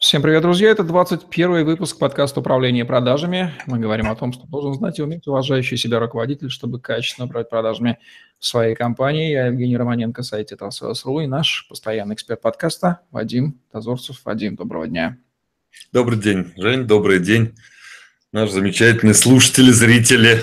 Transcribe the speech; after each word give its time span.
Всем 0.00 0.22
привет, 0.22 0.40
друзья! 0.40 0.70
Это 0.70 0.82
21 0.82 1.62
выпуск 1.66 1.98
подкаста 1.98 2.40
«Управление 2.40 2.86
продажами». 2.86 3.52
Мы 3.66 3.78
говорим 3.78 4.10
о 4.10 4.16
том, 4.16 4.32
что 4.32 4.46
должен 4.46 4.72
знать 4.72 4.98
и 4.98 5.02
уметь 5.02 5.26
уважающий 5.26 5.76
себя 5.76 6.00
руководитель, 6.00 6.48
чтобы 6.48 6.80
качественно 6.80 7.26
управлять 7.26 7.50
продажами 7.50 7.98
в 8.38 8.46
своей 8.46 8.74
компании. 8.74 9.30
Я 9.30 9.48
Евгений 9.48 9.76
Романенко, 9.76 10.22
сайте 10.22 10.54
Tassels.ru 10.54 11.24
и 11.24 11.26
наш 11.26 11.66
постоянный 11.68 12.14
эксперт 12.14 12.40
подкаста 12.40 13.00
Вадим 13.10 13.60
Тазорцев. 13.70 14.22
Вадим, 14.24 14.56
доброго 14.56 14.88
дня. 14.88 15.18
Добрый 15.92 16.18
день, 16.18 16.50
Жень, 16.56 16.86
добрый 16.86 17.18
день. 17.18 17.54
Наш 18.32 18.50
замечательный 18.52 19.14
слушатели, 19.14 19.70
зрители. 19.70 20.40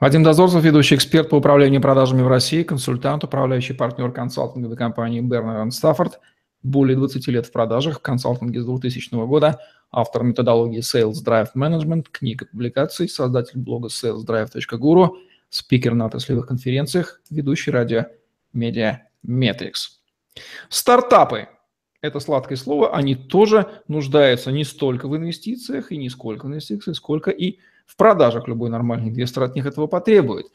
Вадим 0.00 0.22
Дозорцев, 0.22 0.64
ведущий 0.64 0.94
эксперт 0.94 1.28
по 1.28 1.34
управлению 1.34 1.82
продажами 1.82 2.22
в 2.22 2.28
России, 2.28 2.62
консультант, 2.62 3.22
управляющий 3.22 3.74
партнер 3.74 4.10
консалтинговой 4.10 4.78
компании 4.78 5.20
Бернер 5.20 5.70
Стаффорд– 5.70 6.20
более 6.62 6.96
20 6.96 7.26
лет 7.28 7.46
в 7.46 7.52
продажах, 7.52 7.98
в 7.98 8.02
консалтинге 8.02 8.60
с 8.60 8.64
2000 8.64 9.26
года, 9.26 9.60
автор 9.90 10.22
методологии 10.22 10.80
Sales 10.80 11.24
Drive 11.24 11.50
Management, 11.54 12.06
книг 12.10 12.42
и 12.42 12.44
публикаций, 12.46 13.08
создатель 13.08 13.58
блога 13.58 13.88
salesdrive.guru, 13.88 15.10
спикер 15.48 15.94
на 15.94 16.06
отраслевых 16.06 16.46
конференциях, 16.46 17.20
ведущий 17.30 17.70
радио 17.70 18.06
Media 18.54 18.98
Metrics. 19.26 19.98
Стартапы– 20.68 21.48
это 22.02 22.20
сладкое 22.20 22.56
слово, 22.56 22.94
они 22.94 23.14
тоже 23.14 23.82
нуждаются 23.88 24.52
не 24.52 24.64
столько 24.64 25.08
в 25.08 25.16
инвестициях 25.16 25.92
и 25.92 25.96
не 25.96 26.08
сколько 26.08 26.46
в 26.46 26.48
инвестициях, 26.48 26.96
сколько 26.96 27.30
и 27.30 27.58
в 27.86 27.96
продажах. 27.96 28.48
Любой 28.48 28.70
нормальный 28.70 29.08
инвестор 29.08 29.44
от 29.44 29.54
них 29.54 29.66
этого 29.66 29.86
потребует. 29.86 30.46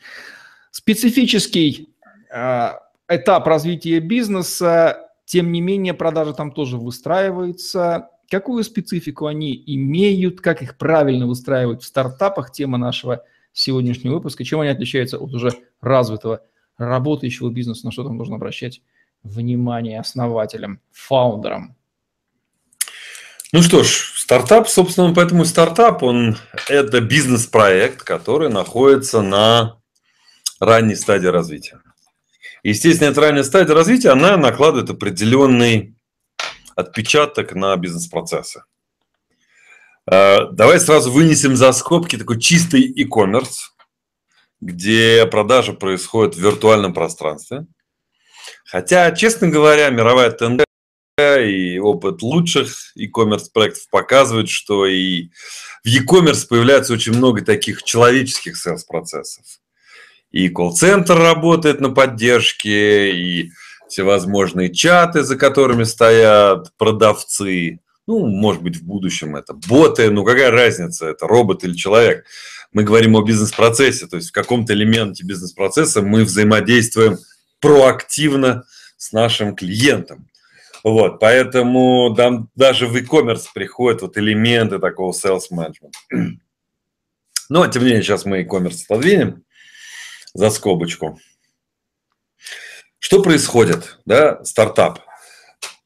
Специфический 0.72 1.89
э, 2.31 2.69
этап 3.08 3.47
развития 3.47 3.99
бизнеса 3.99 5.05
тем 5.25 5.52
не 5.52 5.61
менее, 5.61 5.93
продажи 5.93 6.34
там 6.34 6.52
тоже 6.52 6.77
выстраиваются. 6.77 8.09
Какую 8.29 8.63
специфику 8.63 9.25
они 9.25 9.61
имеют, 9.66 10.41
как 10.41 10.61
их 10.61 10.77
правильно 10.77 11.27
выстраивать 11.27 11.83
в 11.83 11.86
стартапах, 11.86 12.52
тема 12.52 12.77
нашего 12.77 13.23
сегодняшнего 13.53 14.16
выпуска, 14.16 14.44
чем 14.44 14.59
они 14.61 14.69
отличаются 14.69 15.17
от 15.17 15.33
уже 15.33 15.52
развитого 15.81 16.41
работающего 16.77 17.50
бизнеса, 17.50 17.85
на 17.85 17.91
что 17.91 18.03
там 18.03 18.17
нужно 18.17 18.35
обращать 18.35 18.81
внимание 19.23 20.00
основателям, 20.00 20.80
фаундерам. 20.91 21.75
Ну 23.52 23.61
что 23.61 23.83
ж, 23.83 24.11
стартап, 24.17 24.67
собственно, 24.67 25.13
поэтому 25.13 25.45
стартап, 25.45 26.03
он 26.03 26.35
это 26.67 27.00
бизнес-проект, 27.00 28.03
который 28.03 28.50
находится 28.50 29.22
на 29.22 29.78
ранней 30.59 30.95
стадии 30.95 31.28
развития. 31.28 31.80
Естественно, 32.66 33.09
эта 33.09 33.21
ранняя 33.21 33.44
стадия 33.44 33.75
развития, 33.75 34.09
она 34.09 34.38
накладывает 34.38 34.89
определенный 34.89 35.95
отпечаток 36.75 37.53
на 37.53 37.77
бизнес-процессы. 37.77 38.63
А, 40.09 40.47
давай 40.47 40.80
сразу 40.80 41.11
вынесем 41.11 41.55
за 41.55 41.72
скобки 41.73 42.17
такой 42.17 42.41
чистый 42.41 42.81
e-commerce, 42.81 43.69
где 44.61 45.27
продажа 45.27 45.73
происходит 45.73 46.33
в 46.33 46.39
виртуальном 46.39 46.95
пространстве. 46.95 47.67
Хотя, 48.66 49.11
честно 49.11 49.47
говоря, 49.47 49.91
мировая 49.91 50.31
тенденция 50.31 50.66
и 51.45 51.77
опыт 51.77 52.23
лучших 52.23 52.95
e-commerce 52.95 53.45
проектов 53.53 53.88
показывает, 53.91 54.50
что 54.50 54.88
и 54.88 55.29
в 55.83 55.88
e-commerce 55.88 56.47
появляется 56.47 56.94
очень 56.94 57.13
много 57.13 57.45
таких 57.45 57.83
человеческих 57.83 58.55
sales-процессов 58.55 59.45
и 60.36 60.50
колл-центр 60.50 61.17
работает 61.17 61.80
на 61.80 61.91
поддержке, 61.91 63.16
и 63.16 63.52
всевозможные 63.88 64.69
чаты, 64.69 65.23
за 65.23 65.38
которыми 65.38 65.86
стоят 65.86 66.75
продавцы. 66.78 67.80
Ну, 68.05 68.28
может 68.28 68.61
быть, 68.61 68.75
в 68.75 68.83
будущем 68.83 69.38
это 69.38 69.53
боты, 69.53 70.11
ну 70.11 70.25
какая 70.25 70.52
разница, 70.52 71.08
это 71.08 71.25
робот 71.25 71.63
или 71.63 71.73
человек. 71.73 72.25
Мы 72.73 72.83
говорим 72.83 73.16
о 73.16 73.22
бизнес-процессе, 73.22 74.07
то 74.07 74.18
есть 74.18 74.29
в 74.29 74.34
каком-то 74.34 74.73
элементе 74.73 75.23
бизнес-процесса 75.23 76.01
мы 76.01 76.25
взаимодействуем 76.25 77.17
проактивно 77.62 78.66
с 78.97 79.13
нашим 79.13 79.56
клиентом. 79.56 80.28
Вот, 80.84 81.22
поэтому 81.22 82.13
там 82.13 82.50
даже 82.56 82.88
в 82.88 82.96
e-commerce 82.97 83.46
приходят 83.53 84.02
вот 84.02 84.17
элементы 84.17 84.79
такого 84.79 85.13
sales 85.13 85.44
management. 85.50 85.94
Но, 87.50 87.66
тем 87.67 87.84
не 87.84 87.90
менее, 87.90 88.03
сейчас 88.03 88.25
мы 88.25 88.40
e-commerce 88.40 88.81
отодвинем 88.90 89.44
за 90.35 90.50
скобочку. 90.51 91.19
Что 93.00 93.23
происходит? 93.23 93.97
Да, 94.06 94.44
стартап. 94.44 95.00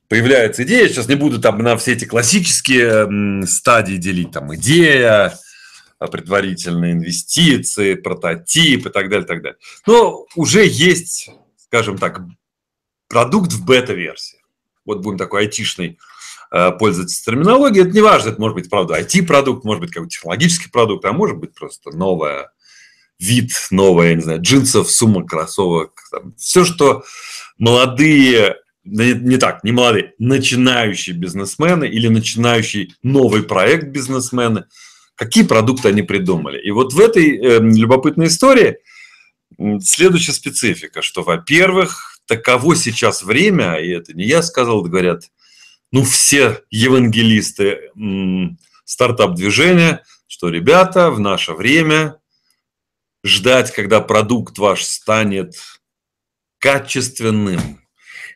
Появляется 0.10 0.64
идея, 0.64 0.88
сейчас 0.88 1.08
не 1.08 1.16
буду 1.16 1.40
там 1.40 1.60
на 1.60 1.78
все 1.78 1.94
эти 1.94 2.06
классические 2.06 3.46
стадии 3.46 3.98
делить, 3.98 4.32
там 4.32 4.54
идея, 4.56 5.38
предварительные 6.00 6.94
инвестиции, 6.94 7.94
прототип 7.94 8.88
и 8.88 8.90
так 8.90 9.10
далее, 9.10 9.28
так 9.28 9.44
далее. 9.44 9.60
Но 9.86 10.26
уже 10.36 10.66
есть, 10.66 11.30
скажем 11.58 12.00
так, 12.00 12.22
продукт 13.08 13.52
в 13.52 13.64
бета-версии. 13.64 14.40
Вот 14.84 15.02
будем 15.02 15.20
такой 15.20 15.42
айтишный 15.42 16.00
э, 16.52 16.72
пользоваться 16.72 17.24
терминологией. 17.24 17.86
Это 17.86 17.94
не 17.94 18.02
важно, 18.02 18.30
это 18.30 18.42
может 18.42 18.56
быть, 18.56 18.70
правда, 18.70 19.00
IT-продукт, 19.00 19.64
может 19.64 19.82
быть, 19.82 19.92
какой-то 19.92 20.10
технологический 20.10 20.72
продукт, 20.72 21.06
а 21.06 21.12
может 21.12 21.38
быть 21.38 21.54
просто 21.54 21.92
новая 21.92 22.50
вид 23.20 23.52
новый, 23.70 24.10
я 24.10 24.16
не 24.16 24.22
знаю, 24.22 24.42
джинсов, 24.42 24.90
сумок, 24.90 25.30
кроссовок. 25.30 26.02
Там, 26.12 26.34
все, 26.38 26.66
что 26.66 27.04
молодые, 27.58 28.56
не, 28.86 29.14
не 29.14 29.38
так, 29.38 29.64
не 29.64 29.72
молодые, 29.72 30.14
начинающие 30.20 31.16
бизнесмены 31.16 31.86
или 31.86 32.08
начинающий 32.08 32.96
новый 33.04 33.44
проект 33.44 33.90
бизнесмены, 33.90 34.66
какие 35.16 35.44
продукты 35.44 35.90
они 35.90 36.02
придумали. 36.02 36.62
И 36.62 36.72
вот 36.72 36.94
в 36.94 37.00
этой 37.00 37.38
э, 37.38 37.60
любопытной 37.60 38.28
истории 38.28 38.78
следующая 39.82 40.32
специфика, 40.32 41.02
что, 41.02 41.24
во-первых, 41.24 42.20
таково 42.26 42.76
сейчас 42.76 43.24
время, 43.24 43.76
и 43.76 43.90
это 43.90 44.14
не 44.14 44.24
я 44.24 44.42
сказал, 44.42 44.82
это 44.82 44.90
говорят, 44.90 45.24
ну, 45.92 46.04
все 46.04 46.62
евангелисты 46.70 47.92
стартап-движения, 48.86 50.04
что, 50.28 50.50
ребята, 50.50 51.12
в 51.12 51.20
наше 51.20 51.54
время 51.54 52.20
ждать, 53.24 53.72
когда 53.72 54.02
продукт 54.02 54.58
ваш 54.58 54.84
станет 54.84 55.56
качественным 56.60 57.82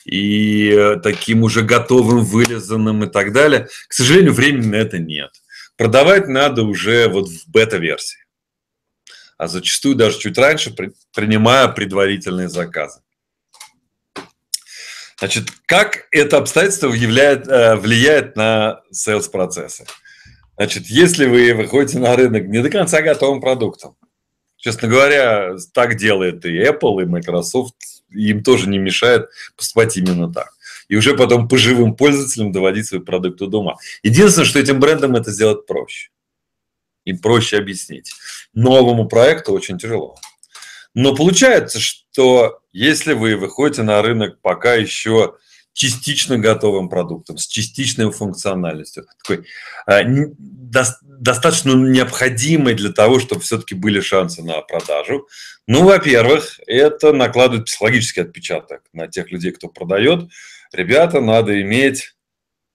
и 0.06 0.70
э, 0.70 1.00
таким 1.02 1.44
уже 1.44 1.62
готовым, 1.62 2.24
вылезанным 2.24 3.04
и 3.04 3.08
так 3.08 3.32
далее. 3.32 3.68
К 3.88 3.94
сожалению, 3.94 4.34
времени 4.34 4.68
на 4.68 4.76
это 4.76 5.00
нет. 5.00 5.32
Продавать 5.78 6.28
надо 6.28 6.64
уже 6.64 7.08
вот 7.08 7.30
в 7.30 7.50
бета-версии. 7.50 8.20
А 9.38 9.48
зачастую 9.48 9.96
даже 9.96 10.20
чуть 10.20 10.38
раньше, 10.38 10.76
принимая 11.14 11.68
предварительные 11.68 12.50
заказы. 12.50 13.02
Значит, 15.18 15.50
как 15.66 16.08
это 16.12 16.38
обстоятельство 16.38 16.90
влияет, 16.90 17.48
э, 17.48 17.76
влияет 17.76 18.36
на 18.36 18.82
sales-процессы? 18.94 19.86
Значит, 20.58 20.88
если 20.88 21.26
вы 21.26 21.54
выходите 21.54 21.98
на 21.98 22.16
рынок 22.16 22.46
не 22.48 22.62
до 22.62 22.70
конца 22.70 23.02
готовым 23.02 23.42
продуктом, 23.42 23.96
Честно 24.64 24.88
говоря, 24.88 25.58
так 25.74 25.98
делает 25.98 26.46
и 26.46 26.58
Apple, 26.58 27.02
и 27.02 27.06
Microsoft. 27.06 27.76
Им 28.12 28.44
тоже 28.44 28.70
не 28.70 28.78
мешает 28.78 29.28
поступать 29.58 29.98
именно 29.98 30.32
так. 30.32 30.54
И 30.88 30.96
уже 30.96 31.18
потом 31.18 31.50
по 31.50 31.58
живым 31.58 31.98
пользователям 31.98 32.54
доводить 32.54 32.88
свои 32.88 33.02
продукты 33.02 33.48
до 33.48 33.60
ума. 33.60 33.76
Единственное, 34.04 34.46
что 34.46 34.60
этим 34.60 34.80
брендам 34.80 35.18
это 35.18 35.32
сделать 35.32 35.66
проще. 35.66 36.12
Им 37.04 37.18
проще 37.18 37.58
объяснить. 37.58 38.14
Новому 38.54 39.10
проекту 39.10 39.52
очень 39.52 39.78
тяжело. 39.78 40.16
Но 40.94 41.14
получается, 41.14 41.82
что 41.82 42.62
если 42.72 43.12
вы 43.12 43.36
выходите 43.36 43.84
на 43.84 44.02
рынок 44.02 44.40
пока 44.42 44.76
еще 44.76 45.36
частично 45.74 46.38
готовым 46.38 46.88
продуктом, 46.88 47.38
с 47.38 47.48
частичной 47.48 48.12
функциональностью, 48.12 49.06
такой 49.06 49.46
до, 49.86 50.86
достаточно 51.02 51.74
необходимой 51.74 52.76
для 52.76 52.92
того, 52.92 53.20
чтобы 53.20 53.42
все-таки 53.42 53.76
были 53.76 54.00
шансы 54.00 54.44
на 54.44 54.62
продажу. 54.62 55.28
Ну, 55.68 55.84
во-первых, 55.84 56.60
это 56.68 57.12
накладывает 57.12 57.66
психологический 57.66 58.22
отпечаток 58.22 58.82
на 58.94 59.08
тех 59.08 59.32
людей, 59.32 59.52
кто 59.52 59.68
продает. 59.68 60.30
Ребята, 60.72 61.20
надо 61.22 61.60
иметь 61.62 62.14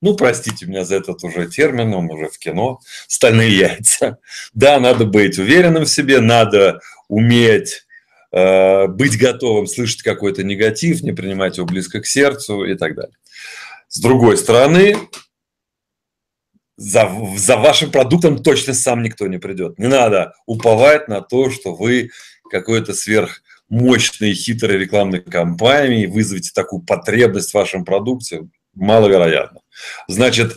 ну, 0.01 0.15
простите 0.15 0.67
меня 0.67 0.85
за 0.85 0.97
этот 0.97 1.25
уже 1.25 1.49
термин, 1.49 1.93
он 1.93 2.09
уже 2.09 2.29
в 2.29 2.39
кино, 2.39 2.79
стальные 3.09 3.59
яйца. 3.59 4.19
Да, 4.55 4.79
надо 4.79 5.05
быть 5.05 5.39
уверенным 5.39 5.85
в 5.85 5.89
себе, 5.89 6.21
надо 6.21 6.81
уметь 7.09 7.85
быть 8.31 9.19
готовым 9.19 9.67
слышать 9.67 10.03
какой-то 10.03 10.45
негатив, 10.45 11.03
не 11.03 11.13
принимать 11.13 11.57
его 11.57 11.67
близко 11.67 12.01
к 12.01 12.07
сердцу 12.07 12.65
и 12.65 12.75
так 12.75 12.95
далее. 12.95 13.17
С 13.89 14.01
другой 14.01 14.37
стороны, 14.37 14.97
за, 16.77 17.11
за 17.37 17.57
вашим 17.57 17.91
продуктом 17.91 18.43
точно 18.43 18.73
сам 18.73 19.03
никто 19.03 19.27
не 19.27 19.39
придет. 19.39 19.79
Не 19.79 19.89
надо 19.89 20.35
уповать 20.47 21.09
на 21.09 21.21
то, 21.21 21.51
что 21.51 21.75
вы 21.75 22.11
какой-то 22.51 22.95
сверх 22.95 23.43
мощной, 23.69 24.33
хитрой 24.33 24.79
рекламной 24.79 25.21
кампанией 25.21 26.07
вызовете 26.07 26.53
такую 26.55 26.83
потребность 26.83 27.51
в 27.51 27.55
вашем 27.55 27.85
продукте. 27.85 28.49
Маловероятно. 28.75 29.61
Значит, 30.07 30.57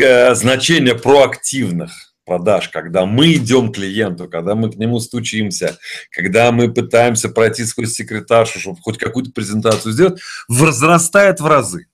э, 0.00 0.34
значение 0.34 0.94
проактивных 0.94 2.14
продаж, 2.26 2.68
когда 2.68 3.06
мы 3.06 3.32
идем 3.34 3.72
к 3.72 3.76
клиенту, 3.76 4.28
когда 4.28 4.54
мы 4.54 4.70
к 4.70 4.74
нему 4.74 5.00
стучимся, 5.00 5.78
когда 6.10 6.52
мы 6.52 6.70
пытаемся 6.70 7.30
пройти 7.30 7.64
сквозь 7.64 7.92
секретаршу, 7.92 8.58
чтобы 8.58 8.78
хоть 8.82 8.98
какую-то 8.98 9.30
презентацию 9.30 9.92
сделать, 9.92 10.20
возрастает 10.48 11.40
в 11.40 11.46
разы. 11.46 11.86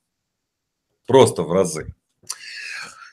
Просто 1.06 1.42
в 1.42 1.52
разы. 1.52 1.94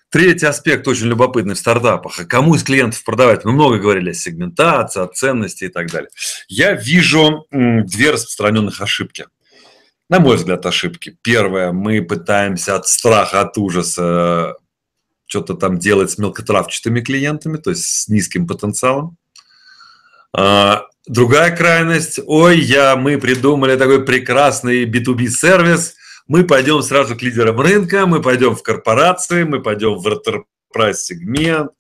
Третий 0.10 0.48
аспект 0.48 0.88
очень 0.88 1.06
любопытный 1.06 1.54
в 1.54 1.60
стартапах. 1.60 2.20
А 2.20 2.26
кому 2.26 2.56
из 2.56 2.64
клиентов 2.64 3.04
продавать? 3.04 3.46
Мы 3.46 3.52
много 3.52 3.78
говорили 3.78 4.10
о 4.10 4.16
сегментации, 4.16 5.04
о 5.04 5.08
ценности 5.08 5.66
и 5.66 5.68
так 5.68 5.92
далее. 5.92 6.10
Я 6.48 6.74
вижу 6.74 7.46
две 7.52 8.12
распространенных 8.12 8.82
ошибки. 8.82 9.28
На 10.10 10.20
мой 10.20 10.38
взгляд, 10.38 10.66
ошибки. 10.66 11.16
Первое, 11.22 11.72
мы 11.72 12.02
пытаемся 12.02 12.76
от 12.76 12.88
страха, 12.88 13.42
от 13.42 13.56
ужаса 13.60 14.56
что-то 15.30 15.54
там 15.54 15.78
делать 15.78 16.12
с 16.12 16.18
мелкотравчатыми 16.18 17.02
клиентами, 17.02 17.58
то 17.58 17.70
есть 17.70 17.86
с 17.86 18.08
низким 18.08 18.48
потенциалом. 18.48 19.16
А, 20.36 20.88
другая 21.08 21.56
крайность, 21.56 22.20
ой, 22.26 22.60
я, 22.60 22.96
мы 22.96 23.20
придумали 23.20 23.78
такой 23.78 24.04
прекрасный 24.04 24.86
B2B 24.86 25.28
сервис, 25.28 25.96
мы 26.28 26.44
пойдем 26.46 26.82
сразу 26.82 27.16
к 27.16 27.22
лидерам 27.22 27.60
рынка, 27.60 28.08
мы 28.08 28.22
пойдем 28.22 28.56
в 28.56 28.64
корпорации, 28.64 29.44
мы 29.44 29.62
пойдем 29.62 29.98
в 29.98 30.08
enterprise 30.08 30.94
сегмент. 30.94 31.72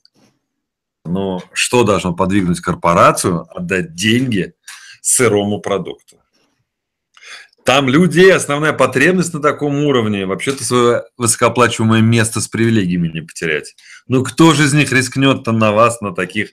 Но 1.06 1.42
что 1.51 1.84
должно 1.84 2.13
подвигнуть 2.13 2.60
корпорацию? 2.60 3.48
Отдать 3.50 3.96
деньги 3.96 4.54
сырому 5.01 5.60
продукту. 5.60 6.19
Там 7.69 7.88
людей 7.88 8.33
основная 8.33 8.74
потребность 8.74 9.31
на 9.36 9.44
таком 9.44 9.83
уровне, 9.83 10.25
вообще-то 10.25 10.63
свое 10.63 11.04
высокооплачиваемое 11.18 12.01
место 12.01 12.42
с 12.42 12.48
привилегиями 12.48 13.10
не 13.10 13.21
потерять. 13.21 13.75
Ну 14.07 14.24
кто 14.24 14.56
же 14.56 14.63
из 14.63 14.74
них 14.74 14.92
рискнет 14.92 15.44
там 15.44 15.60
на 15.60 15.71
вас, 15.71 16.01
на 16.01 16.16
таких 16.16 16.50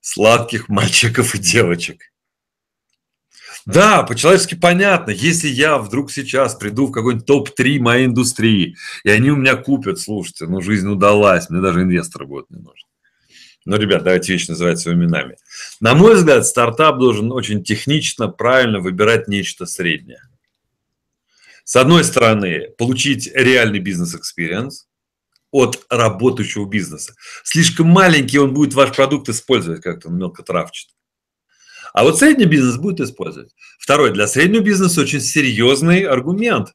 сладких 0.00 0.68
мальчиков 0.68 1.36
и 1.36 1.38
девочек? 1.38 2.00
Да, 3.64 4.02
по-человечески 4.02 4.56
понятно, 4.56 5.12
если 5.12 5.46
я 5.46 5.78
вдруг 5.78 6.10
сейчас 6.10 6.56
приду 6.56 6.86
в 6.86 6.90
какой-нибудь 6.90 7.26
топ-3 7.26 7.78
моей 7.78 8.06
индустрии, 8.06 8.74
и 9.04 9.10
они 9.10 9.30
у 9.30 9.36
меня 9.36 9.54
купят, 9.54 10.00
слушайте, 10.00 10.46
ну 10.46 10.60
жизнь 10.60 10.88
удалась, 10.88 11.48
мне 11.48 11.60
даже 11.60 11.82
инвестор 11.82 12.26
будет 12.26 12.50
не 12.50 12.58
нужен. 12.58 12.88
Но, 13.66 13.76
ребят, 13.76 14.02
давайте 14.02 14.32
вещи 14.32 14.50
называть 14.50 14.80
своими 14.80 15.04
именами. 15.04 15.36
На 15.78 15.94
мой 15.94 16.16
взгляд, 16.16 16.44
стартап 16.44 16.98
должен 16.98 17.30
очень 17.30 17.62
технично, 17.62 18.26
правильно 18.26 18.80
выбирать 18.80 19.28
нечто 19.28 19.64
среднее. 19.64 20.18
С 21.70 21.76
одной 21.76 22.02
стороны, 22.02 22.70
получить 22.78 23.30
реальный 23.32 23.78
бизнес- 23.78 24.23
experience 24.23 24.88
от 25.52 25.86
работающего 25.88 26.66
бизнеса. 26.66 27.14
Слишком 27.44 27.86
маленький 27.86 28.40
он 28.40 28.52
будет 28.52 28.74
ваш 28.74 28.92
продукт 28.96 29.28
использовать 29.28 29.80
как-то, 29.80 30.08
он 30.08 30.18
мелкотравчатый. 30.18 30.96
А 31.92 32.02
вот 32.02 32.18
средний 32.18 32.46
бизнес 32.46 32.76
будет 32.76 32.98
использовать. 32.98 33.54
Второй, 33.78 34.12
для 34.12 34.26
среднего 34.26 34.62
бизнеса 34.62 35.02
очень 35.02 35.20
серьезный 35.20 36.00
аргумент. 36.08 36.74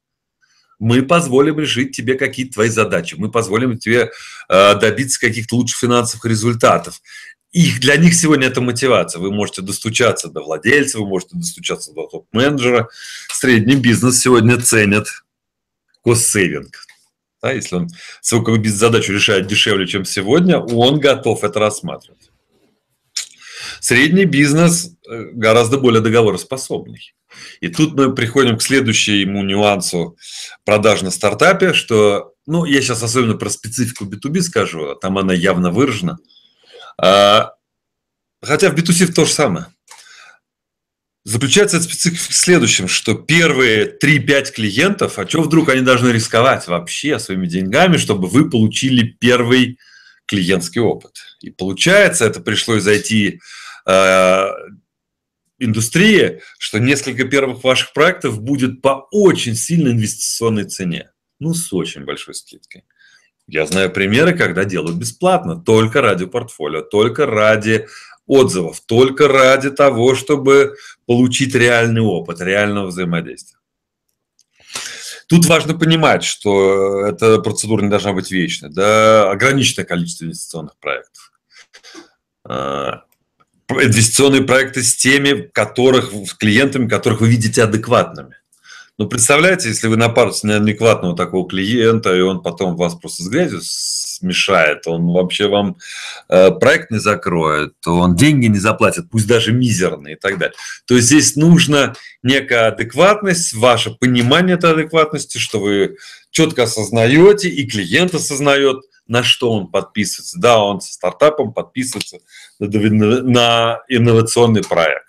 Мы 0.79 1.01
позволим 1.01 1.59
решить 1.59 1.93
тебе 1.93 2.15
какие-то 2.15 2.53
твои 2.53 2.69
задачи, 2.69 3.15
мы 3.17 3.29
позволим 3.29 3.77
тебе 3.77 4.11
э, 4.47 4.79
добиться 4.79 5.19
каких-то 5.19 5.57
лучших 5.57 5.77
финансовых 5.77 6.23
результатов. 6.23 7.01
Их, 7.55 7.79
для 7.79 7.95
них 7.95 8.13
сегодня 8.13 8.47
это 8.47 8.59
мотивация. 8.59 9.21
Вы 9.21 9.31
можете 9.31 9.61
достучаться 9.61 10.27
до 10.27 10.41
владельца, 10.41 10.99
вы 10.99 11.07
можете 11.07 11.37
достучаться 11.37 11.93
до 11.93 12.05
топ-менеджера. 12.05 12.89
Средний 13.29 13.77
бизнес 13.77 14.19
сегодня 14.19 14.61
ценит 14.61 15.07
кост-сейвинг. 16.01 16.75
Да, 17.41 17.53
если 17.53 17.77
он 17.77 17.87
свою 18.19 18.57
бизнес-задачу 18.57 19.13
решает 19.13 19.47
дешевле, 19.47 19.87
чем 19.87 20.03
сегодня, 20.03 20.59
он 20.59 20.99
готов 20.99 21.45
это 21.45 21.61
рассматривать. 21.61 22.29
Средний 23.79 24.25
бизнес 24.25 24.91
э, 25.09 25.29
гораздо 25.31 25.77
более 25.77 26.01
договороспособный. 26.01 27.13
И 27.61 27.69
тут 27.69 27.93
мы 27.93 28.13
приходим 28.13 28.57
к 28.57 28.63
следующему 28.63 29.43
нюансу 29.43 30.17
продаж 30.65 31.03
на 31.03 31.11
стартапе, 31.11 31.71
что, 31.71 32.33
ну, 32.45 32.65
я 32.65 32.81
сейчас 32.81 33.01
особенно 33.01 33.35
про 33.35 33.49
специфику 33.49 34.03
B2B 34.03 34.41
скажу, 34.41 34.95
там 34.95 35.17
она 35.17 35.33
явно 35.33 35.71
выражена– 35.71 36.17
а, 36.27 36.34
хотя 36.97 38.69
в 38.69 38.75
B2C 38.75 39.13
то 39.13 39.25
же 39.25 39.31
самое. 39.31 39.67
Заключается 41.25 41.81
специфика 41.81 42.21
в 42.31 42.35
следующем, 42.35 42.87
что 42.87 43.15
первые 43.15 43.97
3-5 43.97 44.51
клиентов, 44.51 45.17
а 45.17 45.27
что 45.27 45.41
вдруг 45.41 45.69
они 45.69 45.81
должны 45.81 46.09
рисковать 46.09 46.67
вообще 46.67 47.17
своими 47.17 47.47
деньгами, 47.47 47.97
чтобы 47.97 48.27
вы 48.27 48.47
получили 48.47 49.03
первый 49.19 49.79
клиентский 50.27 50.81
опыт. 50.81 51.13
И 51.41 51.49
получается, 51.49 52.25
это 52.25 52.41
пришлось 52.41 52.83
зайти 52.83 53.39
э, 53.87 54.47
индустрии, 55.57 56.41
что 56.59 56.79
несколько 56.79 57.25
первых 57.25 57.63
ваших 57.63 57.93
проектов 57.93 58.39
будет 58.39 58.83
по 58.83 59.07
очень 59.09 59.55
сильной 59.55 59.93
инвестиционной 59.93 60.65
цене. 60.65 61.09
Ну, 61.39 61.55
с 61.55 61.73
очень 61.73 62.05
большой 62.05 62.35
скидкой. 62.35 62.83
Я 63.47 63.65
знаю 63.67 63.91
примеры, 63.91 64.35
когда 64.35 64.65
делают 64.65 64.97
бесплатно, 64.97 65.55
только 65.55 66.01
ради 66.01 66.25
портфолио, 66.25 66.81
только 66.81 67.25
ради 67.25 67.87
отзывов, 68.25 68.81
только 68.81 69.27
ради 69.27 69.69
того, 69.69 70.15
чтобы 70.15 70.75
получить 71.05 71.53
реальный 71.53 72.01
опыт, 72.01 72.41
реального 72.41 72.87
взаимодействия. 72.87 73.59
Тут 75.27 75.45
важно 75.45 75.77
понимать, 75.77 76.23
что 76.23 77.05
эта 77.05 77.39
процедура 77.39 77.81
не 77.81 77.89
должна 77.89 78.13
быть 78.13 78.31
вечной. 78.31 78.69
Да, 78.69 79.31
ограниченное 79.31 79.85
количество 79.85 80.25
инвестиционных 80.25 80.77
проектов. 80.77 81.31
А, 82.47 83.03
инвестиционные 83.69 84.43
проекты 84.43 84.83
с 84.83 84.95
теми, 84.95 85.49
которых, 85.51 86.11
с 86.11 86.33
клиентами, 86.33 86.87
которых 86.87 87.21
вы 87.21 87.29
видите 87.29 87.63
адекватными. 87.63 88.37
Ну, 88.97 89.09
представляете, 89.09 89.67
если 89.67 89.87
вы 89.87 89.97
напаритесь 89.97 90.43
на 90.43 90.57
неадекватного 90.57 91.17
такого 91.17 91.45
клиента, 91.49 92.15
и 92.15 92.21
он 92.21 92.41
потом 92.41 92.77
вас 92.77 92.95
просто 92.95 93.23
с 93.23 93.27
грязью 93.27 93.59
смешает, 93.61 94.87
он 94.87 95.11
вообще 95.11 95.49
вам 95.49 95.75
э, 96.29 96.51
проект 96.51 96.91
не 96.91 96.99
закроет, 96.99 97.73
он 97.85 98.15
деньги 98.15 98.45
не 98.45 98.57
заплатит, 98.57 99.09
пусть 99.11 99.27
даже 99.27 99.51
мизерные 99.51 100.15
и 100.15 100.17
так 100.17 100.37
далее. 100.37 100.55
То 100.85 100.95
есть 100.95 101.07
здесь 101.07 101.35
нужна 101.35 101.95
некая 102.23 102.69
адекватность, 102.69 103.53
ваше 103.53 103.91
понимание 103.91 104.55
этой 104.55 104.71
адекватности, 104.71 105.39
что 105.39 105.59
вы 105.59 105.97
четко 106.31 106.63
осознаете, 106.63 107.49
и 107.49 107.67
клиент 107.67 108.13
осознает, 108.13 108.77
на 109.07 109.23
что 109.23 109.51
он 109.51 109.67
подписывается. 109.67 110.39
Да, 110.39 110.63
он 110.63 110.79
со 110.79 110.93
стартапом 110.93 111.51
подписывается 111.51 112.19
на 112.59 113.81
инновационный 113.89 114.63
проект. 114.63 115.05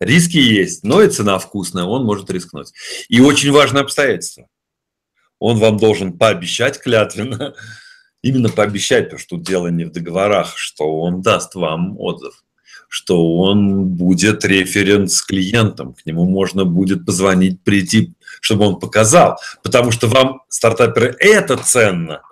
Риски 0.00 0.38
есть, 0.38 0.84
но 0.84 1.02
и 1.02 1.08
цена 1.08 1.38
вкусная, 1.38 1.84
он 1.84 2.04
может 2.04 2.30
рискнуть. 2.30 2.72
И 3.08 3.20
очень 3.20 3.52
важное 3.52 3.82
обстоятельство. 3.82 4.48
Он 5.38 5.58
вам 5.58 5.76
должен 5.76 6.18
пообещать 6.18 6.80
клятвенно, 6.80 7.54
именно 8.22 8.48
пообещать, 8.48 9.04
потому 9.04 9.20
что 9.20 9.36
дело 9.36 9.68
не 9.68 9.84
в 9.84 9.92
договорах, 9.92 10.56
что 10.56 11.00
он 11.00 11.22
даст 11.22 11.54
вам 11.54 11.98
отзыв, 11.98 12.44
что 12.88 13.36
он 13.36 13.86
будет 13.86 14.44
референт 14.44 15.12
с 15.12 15.22
клиентом, 15.22 15.94
к 15.94 16.04
нему 16.06 16.24
можно 16.24 16.64
будет 16.64 17.06
позвонить, 17.06 17.62
прийти, 17.62 18.14
чтобы 18.40 18.66
он 18.66 18.80
показал. 18.80 19.38
Потому 19.62 19.92
что 19.92 20.08
вам, 20.08 20.42
стартаперы, 20.48 21.14
это 21.20 21.56
ценно, 21.56 22.22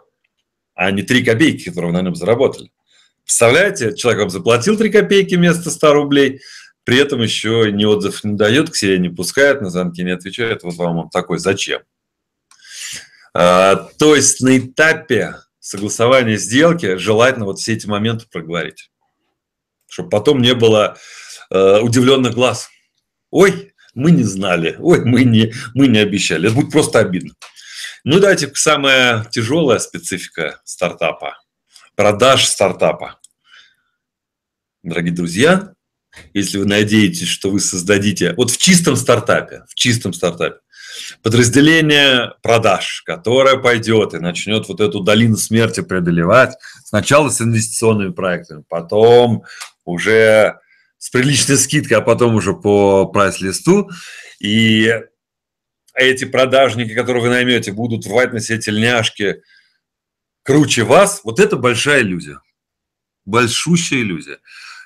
а 0.75 0.91
не 0.91 1.03
3 1.03 1.25
копейки, 1.25 1.69
которые 1.69 1.93
вы 1.93 1.99
на 1.99 2.03
нем 2.03 2.17
заработали. 2.17 2.73
Представляете, 3.25 3.95
человек 3.95 4.23
вам 4.23 4.31
заплатил 4.31 4.77
3 4.77 4.91
копейки 4.91 5.37
вместо 5.37 5.71
100 5.71 5.93
рублей– 5.93 6.41
при 6.85 6.99
этом 6.99 7.21
еще 7.23 7.71
ни 7.73 7.85
отзыв 7.85 8.25
не 8.25 8.35
дает, 8.35 8.71
к 8.71 8.77
себе 8.77 8.99
не 8.99 9.09
пускает, 9.09 9.61
на 9.61 9.71
звонки 9.71 10.03
не 10.03 10.11
отвечает. 10.11 10.63
Вот 10.63 10.75
вам 10.75 10.99
он 10.99 11.11
такой, 11.11 11.39
зачем? 11.39 11.83
А, 13.35 13.77
то 13.99 14.15
есть 14.15 14.41
на 14.41 14.59
этапе 14.59 15.37
согласования 15.61 16.37
сделки 16.37 16.97
желательно 16.97 17.47
вот 17.47 17.61
все 17.61 17.75
эти 17.75 17.87
моменты 17.87 18.27
проговорить, 18.31 18.91
чтобы 19.89 20.11
потом 20.11 20.43
не 20.43 20.55
было 20.55 20.99
э, 21.51 21.79
удивленных 21.81 22.35
глаз. 22.35 22.69
Ой, 23.31 23.73
мы 23.95 24.11
не 24.11 24.25
знали, 24.25 24.77
ой, 24.81 25.05
мы 25.05 25.25
не, 25.25 25.53
мы 25.75 25.87
не 25.87 25.99
обещали. 25.99 26.49
Это 26.49 26.57
будет 26.57 26.73
просто 26.73 26.99
обидно. 26.99 27.35
Ну, 28.05 28.19
давайте 28.19 28.53
самая 28.55 29.25
тяжелая 29.27 29.79
специфика 29.79 30.61
стартапа. 30.65 31.39
Продаж 31.95 32.47
стартапа. 32.47 33.21
Дорогие 34.83 35.15
друзья, 35.15 35.75
если 36.35 36.59
вы 36.59 36.67
надеетесь, 36.67 37.29
что 37.29 37.51
вы 37.51 37.61
создадите, 37.61 38.35
вот 38.37 38.51
в 38.51 38.59
чистом 38.59 38.97
стартапе, 38.97 39.65
в 39.69 39.75
чистом 39.75 40.13
стартапе, 40.13 40.59
подразделение 41.23 42.35
продаж, 42.43 43.03
которое 43.05 43.57
пойдет 43.57 44.15
и 44.15 44.19
начнет 44.19 44.69
вот 44.69 44.81
эту 44.81 45.01
долину 45.01 45.37
смерти 45.37 45.81
преодолевать, 45.81 46.57
сначала 46.85 47.31
с 47.31 47.41
инвестиционными 47.41 48.13
проектами, 48.13 48.65
потом 48.69 49.45
уже 49.85 50.59
с 50.99 51.11
приличной 51.11 51.57
скидкой, 51.57 51.99
а 51.99 52.03
потом 52.03 52.35
уже 52.35 52.55
по 52.55 53.07
прайс-листу, 53.07 53.91
и 54.39 54.93
эти 55.95 56.25
продажники, 56.25 56.95
которые 56.95 57.23
вы 57.23 57.29
наймете, 57.29 57.73
будут 57.73 58.07
рвать 58.07 58.33
на 58.33 58.41
себе 58.41 58.59
тельняшки, 58.59 59.43
круче 60.43 60.85
вас, 60.85 61.21
вот 61.25 61.41
это 61.41 61.57
большая 61.57 62.03
иллюзия. 62.03 62.41
Большущая 63.25 64.01
иллюзия. 64.01 64.39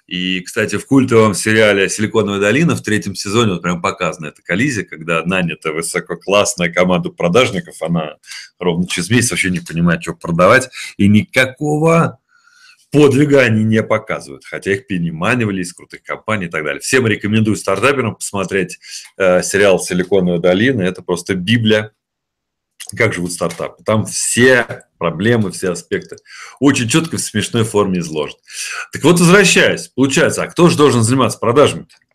И, 0.06 0.40
кстати, 0.40 0.76
в 0.76 0.86
культовом 0.86 1.34
сериале 1.34 1.88
«Силиконовая 1.88 2.40
долина» 2.40 2.76
в 2.76 2.82
третьем 2.82 3.16
сезоне 3.16 3.54
вот 3.54 3.62
прям 3.62 3.82
показана 3.82 4.26
эта 4.26 4.40
коллизия, 4.40 4.84
когда 4.84 5.24
нанята 5.24 5.72
высококлассная 5.72 6.72
команда 6.72 7.10
продажников, 7.10 7.82
она 7.82 8.16
ровно 8.60 8.86
через 8.86 9.10
месяц 9.10 9.32
вообще 9.32 9.50
не 9.50 9.58
понимает, 9.58 10.02
что 10.02 10.14
продавать, 10.14 10.70
и 10.96 11.08
никакого 11.08 12.20
подвига 12.92 13.40
они 13.40 13.64
не 13.64 13.82
показывают, 13.82 14.44
хотя 14.44 14.74
их 14.74 14.86
переманивали 14.86 15.62
из 15.62 15.72
крутых 15.72 16.04
компаний 16.04 16.46
и 16.46 16.50
так 16.50 16.64
далее. 16.64 16.80
Всем 16.80 17.06
рекомендую 17.08 17.56
стартаперам 17.56 18.14
посмотреть 18.14 18.78
э, 19.18 19.42
сериал 19.42 19.80
«Силиконовая 19.80 20.38
долина». 20.38 20.82
Это 20.82 21.02
просто 21.02 21.34
библия 21.34 21.92
как 22.94 23.14
живут 23.14 23.32
стартапы. 23.32 23.82
Там 23.84 24.04
все 24.06 24.84
проблемы, 24.98 25.50
все 25.50 25.70
аспекты 25.70 26.16
очень 26.60 26.88
четко 26.88 27.16
в 27.16 27.20
смешной 27.20 27.64
форме 27.64 28.00
изложены. 28.00 28.38
Так 28.92 29.02
вот, 29.02 29.18
возвращаясь, 29.18 29.88
получается, 29.88 30.42
а 30.42 30.46
кто 30.46 30.68
же 30.68 30.76
должен 30.76 31.02
заниматься 31.02 31.38
продажами 31.38 31.82
-то? 31.82 32.06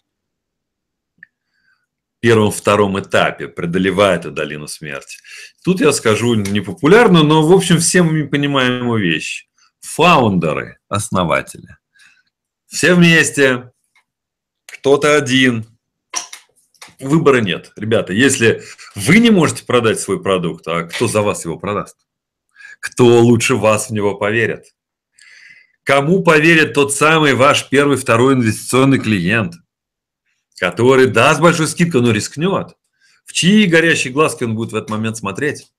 первом, 2.21 2.51
втором 2.51 2.99
этапе, 2.99 3.47
преодолевая 3.47 4.17
эту 4.17 4.31
долину 4.31 4.67
смерти. 4.67 5.17
Тут 5.63 5.81
я 5.81 5.91
скажу 5.91 6.35
непопулярную, 6.35 7.25
но, 7.25 7.45
в 7.45 7.51
общем, 7.51 7.79
всем 7.79 8.13
мы 8.13 8.27
понимаемую 8.27 9.01
вещь. 9.01 9.47
Фаундеры, 9.81 10.77
основатели. 10.87 11.77
Все 12.67 12.93
вместе, 12.93 13.71
кто-то 14.67 15.17
один, 15.17 15.65
выбора 17.01 17.41
нет. 17.41 17.71
Ребята, 17.75 18.13
если 18.13 18.63
вы 18.95 19.19
не 19.19 19.29
можете 19.29 19.65
продать 19.65 19.99
свой 19.99 20.21
продукт, 20.21 20.67
а 20.67 20.83
кто 20.83 21.07
за 21.07 21.21
вас 21.21 21.45
его 21.45 21.57
продаст? 21.57 21.97
Кто 22.79 23.21
лучше 23.21 23.55
вас 23.55 23.89
в 23.89 23.93
него 23.93 24.15
поверит? 24.15 24.73
Кому 25.83 26.23
поверит 26.23 26.73
тот 26.73 26.93
самый 26.93 27.33
ваш 27.33 27.69
первый, 27.69 27.97
второй 27.97 28.35
инвестиционный 28.35 28.99
клиент, 28.99 29.55
который 30.59 31.07
даст 31.07 31.41
большую 31.41 31.67
скидку, 31.67 31.99
но 31.99 32.11
рискнет? 32.11 32.75
В 33.25 33.33
чьи 33.33 33.65
горящие 33.65 34.13
глазки 34.13 34.43
он 34.43 34.55
будет 34.55 34.71
в 34.71 34.75
этот 34.75 34.89
момент 34.89 35.17
смотреть? 35.17 35.71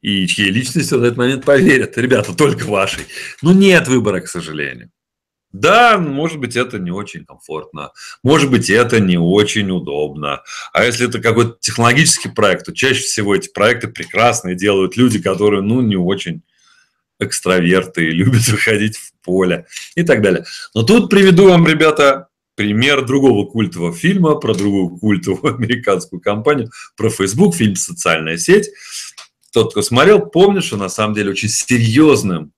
И 0.00 0.26
чьей 0.26 0.50
личности 0.50 0.94
он 0.94 1.00
в 1.00 1.04
этот 1.04 1.16
момент 1.16 1.44
поверит? 1.44 1.96
Ребята, 1.96 2.34
только 2.34 2.64
вашей. 2.64 3.06
Ну, 3.40 3.52
нет 3.52 3.88
выбора, 3.88 4.20
к 4.20 4.28
сожалению. 4.28 4.90
Да, 5.52 5.98
может 5.98 6.38
быть, 6.38 6.56
это 6.56 6.78
не 6.78 6.90
очень 6.90 7.26
комфортно, 7.26 7.92
может 8.22 8.50
быть, 8.50 8.70
это 8.70 9.00
не 9.00 9.18
очень 9.18 9.70
удобно. 9.70 10.42
А 10.72 10.84
если 10.84 11.08
это 11.08 11.20
какой-то 11.20 11.56
технологический 11.60 12.30
проект, 12.30 12.66
то 12.66 12.74
чаще 12.74 13.02
всего 13.02 13.36
эти 13.36 13.50
проекты 13.50 13.88
прекрасные 13.88 14.56
делают 14.56 14.96
люди, 14.96 15.20
которые, 15.20 15.62
ну, 15.62 15.82
не 15.82 15.96
очень 15.96 16.42
экстраверты, 17.20 18.02
любят 18.10 18.48
выходить 18.48 18.96
в 18.96 19.12
поле 19.22 19.66
и 19.94 20.02
так 20.02 20.22
далее. 20.22 20.44
Но 20.74 20.82
тут 20.82 21.10
приведу 21.10 21.48
вам, 21.48 21.66
ребята, 21.66 22.28
пример 22.54 23.04
другого 23.04 23.46
культового 23.46 23.94
фильма 23.94 24.36
про 24.36 24.54
другую 24.54 24.98
культовую 24.98 25.54
американскую 25.56 26.20
компанию, 26.20 26.70
про 26.96 27.10
Facebook, 27.10 27.54
фильм 27.54 27.76
«Социальная 27.76 28.38
сеть». 28.38 28.70
Тот, 29.52 29.72
кто 29.72 29.82
смотрел, 29.82 30.20
помнит, 30.20 30.64
что 30.64 30.78
на 30.78 30.88
самом 30.88 31.14
деле 31.14 31.32
очень 31.32 31.50
серьезным 31.50 32.52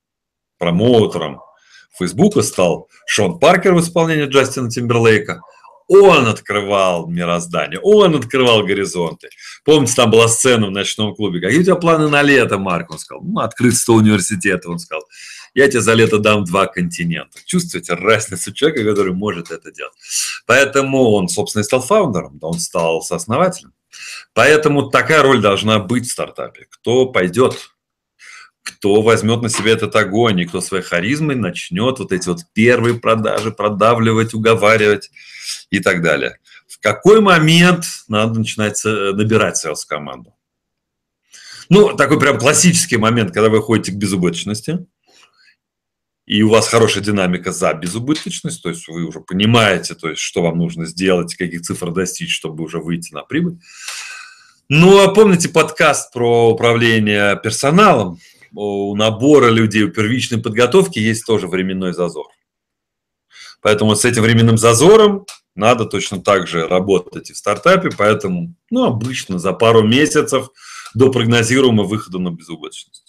промоутером 0.58 1.40
Фейсбука 1.98 2.42
стал 2.42 2.88
Шон 3.06 3.38
Паркер 3.38 3.74
в 3.74 3.80
исполнении 3.80 4.26
Джастина 4.26 4.70
Тимберлейка. 4.70 5.40
Он 5.86 6.26
открывал 6.28 7.06
мироздание, 7.08 7.78
он 7.82 8.14
открывал 8.14 8.62
горизонты. 8.62 9.28
Помните, 9.64 9.92
там 9.94 10.10
была 10.10 10.28
сцена 10.28 10.68
в 10.68 10.70
ночном 10.70 11.14
клубе. 11.14 11.40
Какие 11.40 11.60
у 11.60 11.62
тебя 11.62 11.76
планы 11.76 12.08
на 12.08 12.22
лето, 12.22 12.58
Марк? 12.58 12.90
Он 12.90 12.98
сказал, 12.98 13.22
ну, 13.22 13.40
открыть 13.40 13.76
100 13.76 13.94
университетов. 13.94 14.72
Он 14.72 14.78
сказал, 14.78 15.04
я 15.52 15.68
тебе 15.68 15.82
за 15.82 15.92
лето 15.92 16.18
дам 16.18 16.44
два 16.44 16.66
континента. 16.66 17.38
Чувствуете 17.44 17.94
разницу 17.94 18.52
человека, 18.54 18.82
который 18.82 19.12
может 19.12 19.50
это 19.50 19.70
делать. 19.70 19.92
Поэтому 20.46 21.10
он, 21.10 21.28
собственно, 21.28 21.60
и 21.60 21.64
стал 21.64 21.82
фаундером, 21.82 22.38
он 22.40 22.58
стал 22.60 23.02
сооснователем. 23.02 23.74
Поэтому 24.32 24.90
такая 24.90 25.22
роль 25.22 25.40
должна 25.40 25.78
быть 25.78 26.06
в 26.06 26.12
стартапе. 26.12 26.66
Кто 26.70 27.06
пойдет 27.06 27.73
кто 28.64 29.02
возьмет 29.02 29.42
на 29.42 29.48
себя 29.48 29.72
этот 29.72 29.94
огонь, 29.94 30.40
и 30.40 30.46
кто 30.46 30.60
своей 30.60 30.82
харизмой 30.82 31.36
начнет 31.36 31.98
вот 31.98 32.12
эти 32.12 32.28
вот 32.28 32.40
первые 32.54 32.94
продажи 32.94 33.52
продавливать, 33.52 34.34
уговаривать 34.34 35.10
и 35.70 35.80
так 35.80 36.02
далее. 36.02 36.38
В 36.66 36.80
какой 36.80 37.20
момент 37.20 37.84
надо 38.08 38.38
начинать 38.38 38.82
набирать 38.84 39.58
селс-команду? 39.58 40.34
Ну, 41.68 41.94
такой 41.94 42.18
прям 42.18 42.38
классический 42.38 42.96
момент, 42.96 43.32
когда 43.32 43.48
вы 43.48 43.62
ходите 43.62 43.92
к 43.92 43.96
безубыточности, 43.96 44.86
и 46.26 46.42
у 46.42 46.48
вас 46.48 46.68
хорошая 46.68 47.04
динамика 47.04 47.52
за 47.52 47.74
безубыточность, 47.74 48.62
то 48.62 48.70
есть 48.70 48.88
вы 48.88 49.04
уже 49.04 49.20
понимаете, 49.20 49.94
то 49.94 50.08
есть, 50.08 50.22
что 50.22 50.42
вам 50.42 50.58
нужно 50.58 50.86
сделать, 50.86 51.34
каких 51.34 51.62
цифр 51.62 51.90
достичь, 51.90 52.34
чтобы 52.34 52.64
уже 52.64 52.78
выйти 52.78 53.12
на 53.12 53.22
прибыль. 53.22 53.58
Ну, 54.70 55.02
а 55.02 55.12
помните 55.12 55.50
подкаст 55.50 56.12
про 56.14 56.50
управление 56.50 57.38
персоналом? 57.42 58.18
У 58.54 58.94
набора 58.96 59.48
людей, 59.50 59.84
у 59.84 59.90
первичной 59.90 60.40
подготовки 60.40 60.98
есть 60.98 61.26
тоже 61.26 61.48
временной 61.48 61.92
зазор. 61.92 62.26
Поэтому 63.60 63.96
с 63.96 64.04
этим 64.04 64.22
временным 64.22 64.58
зазором 64.58 65.26
надо 65.54 65.84
точно 65.84 66.20
так 66.20 66.46
же 66.46 66.66
работать 66.66 67.30
и 67.30 67.32
в 67.32 67.36
стартапе, 67.36 67.90
поэтому 67.96 68.54
ну, 68.70 68.84
обычно 68.84 69.38
за 69.38 69.52
пару 69.52 69.82
месяцев 69.82 70.50
до 70.94 71.10
прогнозируемого 71.10 71.86
выхода 71.86 72.18
на 72.18 72.30
безубыточность 72.30 73.04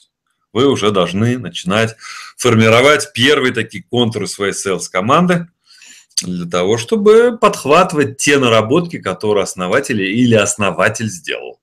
вы 0.56 0.68
уже 0.70 0.92
должны 0.92 1.38
начинать 1.38 1.98
формировать 2.38 3.12
первые 3.14 3.54
такие 3.54 3.84
контуры 3.84 4.26
своей 4.26 4.54
sales-команды 4.54 5.50
для 6.22 6.50
того, 6.50 6.78
чтобы 6.78 7.38
подхватывать 7.38 8.16
те 8.18 8.40
наработки, 8.40 8.98
которые 8.98 9.44
основатель 9.44 10.02
или 10.02 10.34
основатель 10.34 11.10
сделал. 11.10 11.60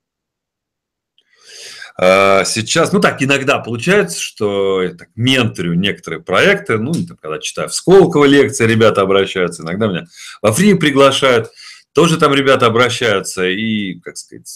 А, 1.96 2.44
сейчас, 2.44 2.92
ну 2.92 3.00
так, 3.00 3.22
иногда 3.22 3.58
получается, 3.58 4.20
что 4.20 4.82
я 4.82 4.94
так 4.94 5.08
менторю 5.14 5.74
некоторые 5.74 6.22
проекты, 6.22 6.78
ну, 6.78 6.92
там, 6.92 7.16
когда 7.20 7.38
читаю 7.38 7.68
в 7.68 7.74
Сколково 7.74 8.24
лекции, 8.24 8.66
ребята 8.66 9.02
обращаются, 9.02 9.62
иногда 9.62 9.86
меня 9.88 10.06
во 10.40 10.52
фри 10.52 10.74
приглашают, 10.74 11.50
тоже 11.92 12.18
там 12.18 12.34
ребята 12.34 12.66
обращаются, 12.66 13.46
и, 13.46 14.00
как 14.00 14.16
сказать, 14.16 14.48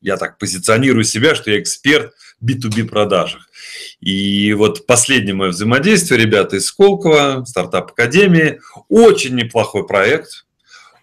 я 0.00 0.16
так 0.16 0.38
позиционирую 0.38 1.04
себя, 1.04 1.34
что 1.34 1.50
я 1.50 1.60
эксперт 1.60 2.14
в 2.40 2.46
B2B 2.46 2.84
продажах. 2.84 3.48
И 4.00 4.52
вот 4.54 4.86
последнее 4.86 5.34
мое 5.34 5.50
взаимодействие, 5.50 6.20
ребята 6.20 6.56
из 6.56 6.66
Сколково, 6.66 7.44
стартап 7.44 7.90
Академии, 7.90 8.60
очень 8.88 9.34
неплохой 9.34 9.86
проект, 9.86 10.46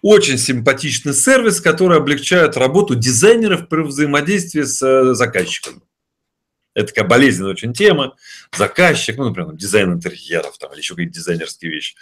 очень 0.02 0.38
симпатичный 0.38 1.14
сервис, 1.14 1.60
который 1.60 1.98
облегчает 1.98 2.56
работу 2.56 2.94
дизайнеров 2.94 3.68
при 3.68 3.82
взаимодействии 3.82 4.62
с 4.62 4.82
э, 4.82 5.14
заказчиками. 5.14 5.80
Это 6.74 6.88
такая 6.88 7.08
болезненная 7.08 7.52
очень 7.52 7.72
тема. 7.72 8.14
Заказчик, 8.54 9.16
ну, 9.16 9.28
например, 9.28 9.54
дизайн 9.54 9.94
интерьеров 9.94 10.58
там, 10.58 10.72
или 10.72 10.80
еще 10.80 10.94
какие-то 10.94 11.14
дизайнерские 11.14 11.70
вещи 11.70 11.96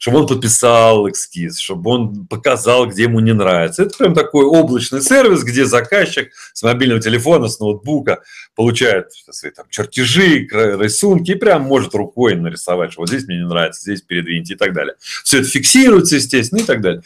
чтобы 0.00 0.20
он 0.20 0.26
подписал 0.26 1.10
эскиз, 1.10 1.58
чтобы 1.58 1.90
он 1.90 2.26
показал, 2.26 2.86
где 2.86 3.02
ему 3.02 3.20
не 3.20 3.34
нравится. 3.34 3.82
Это 3.82 3.98
прям 3.98 4.14
такой 4.14 4.46
облачный 4.46 5.02
сервис, 5.02 5.44
где 5.44 5.66
заказчик 5.66 6.32
с 6.54 6.62
мобильного 6.62 7.02
телефона, 7.02 7.48
с 7.48 7.60
ноутбука 7.60 8.22
получает 8.56 9.12
свои 9.30 9.52
там 9.52 9.66
чертежи, 9.68 10.48
рисунки 10.48 11.32
и 11.32 11.34
прям 11.34 11.62
может 11.62 11.94
рукой 11.94 12.34
нарисовать, 12.34 12.92
что 12.92 13.02
вот 13.02 13.10
здесь 13.10 13.26
мне 13.26 13.40
не 13.40 13.46
нравится, 13.46 13.82
здесь 13.82 14.00
передвиньте 14.00 14.54
и 14.54 14.56
так 14.56 14.72
далее. 14.72 14.94
Все 15.22 15.40
это 15.40 15.48
фиксируется, 15.48 16.16
естественно, 16.16 16.60
и 16.60 16.64
так 16.64 16.80
далее. 16.80 17.02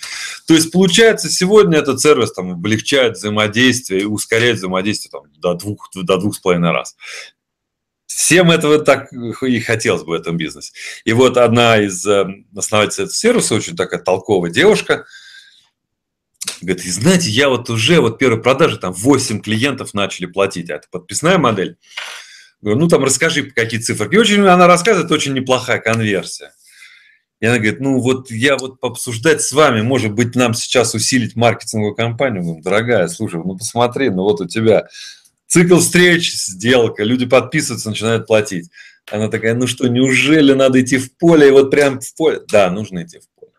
То 0.46 0.54
есть, 0.54 0.70
получается, 0.70 1.28
сегодня 1.28 1.78
этот 1.78 2.00
сервис 2.00 2.32
там 2.32 2.52
облегчает 2.52 3.16
взаимодействие 3.16 4.02
и 4.02 4.04
ускоряет 4.04 4.58
взаимодействие 4.58 5.10
там, 5.10 5.22
до 5.36 5.54
двух, 5.54 5.90
до 5.94 6.16
двух 6.16 6.36
с 6.36 6.38
половиной 6.38 6.70
раз. 6.70 6.94
Всем 8.06 8.50
этого 8.50 8.78
так 8.78 9.12
и 9.12 9.60
хотелось 9.60 10.02
бы 10.02 10.10
в 10.10 10.12
этом 10.12 10.36
бизнесе. 10.36 10.72
И 11.04 11.12
вот 11.12 11.36
одна 11.36 11.78
из 11.78 12.06
э, 12.06 12.26
основателей 12.54 13.04
этого 13.04 13.14
сервиса, 13.14 13.54
очень 13.54 13.76
такая 13.76 14.00
толковая 14.00 14.50
девушка, 14.50 15.06
говорит, 16.60 16.84
и 16.84 16.90
знаете, 16.90 17.30
я 17.30 17.48
вот 17.48 17.70
уже, 17.70 18.00
вот 18.00 18.18
первые 18.18 18.42
продажи, 18.42 18.78
там 18.78 18.92
8 18.92 19.40
клиентов 19.40 19.94
начали 19.94 20.26
платить, 20.26 20.70
а 20.70 20.76
это 20.76 20.86
подписная 20.90 21.38
модель. 21.38 21.76
Говорю, 22.60 22.80
ну 22.80 22.88
там 22.88 23.04
расскажи, 23.04 23.50
какие 23.50 23.80
цифры. 23.80 24.08
И 24.10 24.16
очень, 24.16 24.40
она 24.46 24.66
рассказывает, 24.66 25.10
очень 25.10 25.34
неплохая 25.34 25.78
конверсия. 25.80 26.52
И 27.40 27.46
она 27.46 27.56
говорит, 27.56 27.80
ну 27.80 28.00
вот 28.00 28.30
я 28.30 28.56
вот 28.56 28.78
обсуждать 28.82 29.42
с 29.42 29.52
вами, 29.52 29.82
может 29.82 30.12
быть, 30.12 30.34
нам 30.34 30.54
сейчас 30.54 30.94
усилить 30.94 31.36
маркетинговую 31.36 31.94
кампанию. 31.94 32.42
Говорю, 32.42 32.62
дорогая, 32.62 33.08
слушай, 33.08 33.40
ну 33.44 33.56
посмотри, 33.58 34.08
ну 34.08 34.22
вот 34.22 34.40
у 34.40 34.46
тебя 34.46 34.88
Цикл 35.54 35.78
встреч, 35.78 36.34
сделка, 36.34 37.04
люди 37.04 37.26
подписываются, 37.26 37.88
начинают 37.88 38.26
платить. 38.26 38.70
Она 39.08 39.28
такая, 39.28 39.54
ну 39.54 39.68
что, 39.68 39.86
неужели 39.86 40.52
надо 40.52 40.82
идти 40.82 40.98
в 40.98 41.16
поле, 41.16 41.46
и 41.46 41.50
вот 41.52 41.70
прям 41.70 42.00
в 42.00 42.14
поле? 42.16 42.40
Да, 42.50 42.68
нужно 42.72 43.04
идти 43.04 43.20
в 43.20 43.28
поле. 43.38 43.52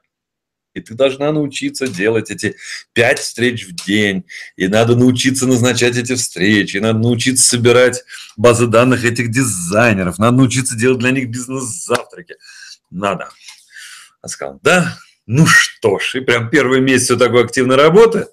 И 0.74 0.82
ты 0.82 0.94
должна 0.94 1.32
научиться 1.32 1.88
делать 1.88 2.32
эти 2.32 2.58
пять 2.92 3.20
встреч 3.20 3.66
в 3.66 3.86
день. 3.86 4.26
И 4.58 4.68
надо 4.68 4.98
научиться 4.98 5.48
назначать 5.48 5.96
эти 5.96 6.16
встречи. 6.16 6.76
И 6.76 6.80
надо 6.82 7.00
научиться 7.00 7.48
собирать 7.48 8.04
базы 8.36 8.68
данных 8.68 9.06
этих 9.06 9.32
дизайнеров. 9.32 10.20
Надо 10.20 10.36
научиться 10.36 10.76
делать 10.76 11.00
для 11.00 11.12
них 11.12 11.30
бизнес-завтраки. 11.30 12.36
Надо. 12.92 13.30
Я 14.22 14.28
сказал, 14.28 14.60
да, 14.62 14.98
ну 15.26 15.46
что 15.48 15.98
ж. 16.00 16.16
И 16.16 16.20
прям 16.20 16.50
первый 16.50 16.82
месяц 16.82 17.18
такой 17.18 17.46
активной 17.46 17.78
работы. 17.78 18.28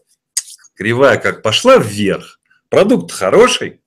Кривая 0.75 1.17
как 1.19 1.43
пошла 1.43 1.77
вверх. 1.77 2.41
Продукт 2.73 3.13
хороший 3.13 3.83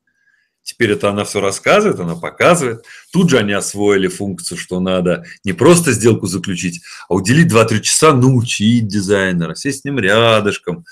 Теперь 0.61 0.91
это 0.91 1.09
она 1.09 1.25
все 1.25 1.41
рассказывает, 1.41 1.99
она 1.99 2.15
показывает. 2.15 2.85
Тут 3.11 3.31
же 3.31 3.39
они 3.39 3.51
освоили 3.51 4.07
функцию, 4.07 4.59
что 4.59 4.79
надо 4.79 5.25
не 5.43 5.53
просто 5.53 5.91
сделку 5.91 6.27
заключить, 6.27 6.81
а 7.09 7.15
уделить 7.15 7.51
2-3 7.51 7.81
часа 7.81 8.13
научить 8.13 8.87
дизайнера, 8.87 9.55
сесть 9.55 9.81
с 9.81 9.85
ним 9.85 9.97
рядышком. 9.99 10.85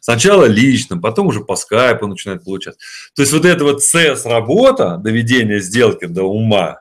Сначала 0.00 0.44
лично, 0.46 0.98
потом 0.98 1.28
уже 1.28 1.40
по 1.40 1.56
скайпу 1.56 2.06
начинает 2.06 2.44
получать. 2.44 2.76
То 3.14 3.22
есть 3.22 3.32
вот 3.32 3.44
эта 3.44 3.64
вот 3.64 3.82
CS-работа, 3.82 4.96
доведение 4.98 5.60
сделки 5.60 6.06
до 6.06 6.22
ума 6.22 6.80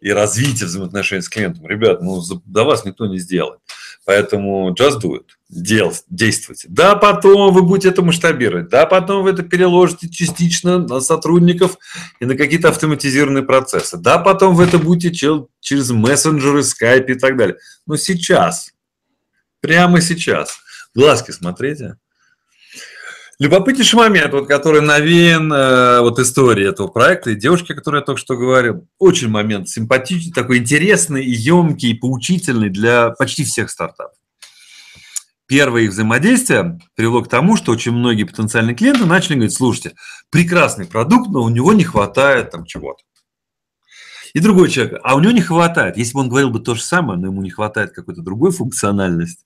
и 0.00 0.10
развитие 0.10 0.66
взаимоотношений 0.66 1.22
с 1.22 1.28
клиентом, 1.28 1.66
ребят, 1.66 2.00
ну 2.02 2.20
до 2.44 2.64
вас 2.64 2.84
никто 2.84 3.06
не 3.06 3.18
сделает. 3.18 3.60
Поэтому 4.06 4.72
just 4.72 5.00
do 5.02 5.16
it. 5.16 5.24
Дел, 5.48 5.92
действуйте. 6.08 6.68
Да, 6.70 6.94
потом 6.94 7.52
вы 7.52 7.62
будете 7.62 7.88
это 7.88 8.02
масштабировать. 8.02 8.68
Да, 8.68 8.86
потом 8.86 9.24
вы 9.24 9.30
это 9.30 9.42
переложите 9.42 10.08
частично 10.08 10.78
на 10.78 11.00
сотрудников 11.00 11.76
и 12.20 12.24
на 12.24 12.36
какие-то 12.36 12.68
автоматизированные 12.68 13.42
процессы. 13.42 13.96
Да, 13.96 14.18
потом 14.18 14.54
вы 14.54 14.64
это 14.64 14.78
будете 14.78 15.10
через 15.60 15.90
мессенджеры, 15.90 16.62
скайп 16.62 17.10
и 17.10 17.14
так 17.14 17.36
далее. 17.36 17.56
Но 17.84 17.96
сейчас, 17.96 18.72
прямо 19.60 20.00
сейчас, 20.00 20.60
глазки 20.94 21.32
смотрите. 21.32 21.96
Любопытнейший 23.38 23.98
момент, 23.98 24.32
вот, 24.32 24.48
который 24.48 24.80
навеян 24.80 25.52
э, 25.52 26.00
вот 26.00 26.18
истории 26.18 26.66
этого 26.66 26.88
проекта 26.88 27.30
и 27.30 27.34
девушки, 27.34 27.72
о 27.72 27.74
которой 27.74 27.96
я 27.96 28.02
только 28.02 28.18
что 28.18 28.34
говорил. 28.34 28.88
Очень 28.98 29.28
момент 29.28 29.68
симпатичный, 29.68 30.32
такой 30.32 30.58
интересный, 30.58 31.22
и 31.22 31.30
емкий, 31.30 31.90
и 31.90 31.94
поучительный 31.94 32.70
для 32.70 33.10
почти 33.10 33.44
всех 33.44 33.68
стартапов. 33.68 34.16
Первое 35.46 35.82
их 35.82 35.90
взаимодействие 35.90 36.78
привело 36.94 37.22
к 37.22 37.28
тому, 37.28 37.56
что 37.56 37.72
очень 37.72 37.92
многие 37.92 38.24
потенциальные 38.24 38.74
клиенты 38.74 39.04
начали 39.04 39.34
говорить, 39.34 39.54
слушайте, 39.54 39.94
прекрасный 40.30 40.86
продукт, 40.86 41.28
но 41.30 41.42
у 41.42 41.50
него 41.50 41.74
не 41.74 41.84
хватает 41.84 42.50
там 42.50 42.64
чего-то. 42.64 43.04
И 44.36 44.40
другой 44.40 44.68
человек, 44.68 45.00
а 45.02 45.16
у 45.16 45.20
него 45.20 45.32
не 45.32 45.40
хватает. 45.40 45.96
Если 45.96 46.12
бы 46.12 46.20
он 46.20 46.28
говорил 46.28 46.50
бы 46.50 46.60
то 46.60 46.74
же 46.74 46.82
самое, 46.82 47.18
но 47.18 47.28
ему 47.28 47.40
не 47.40 47.48
хватает 47.48 47.92
какой-то 47.92 48.20
другой 48.20 48.52
функциональности 48.52 49.42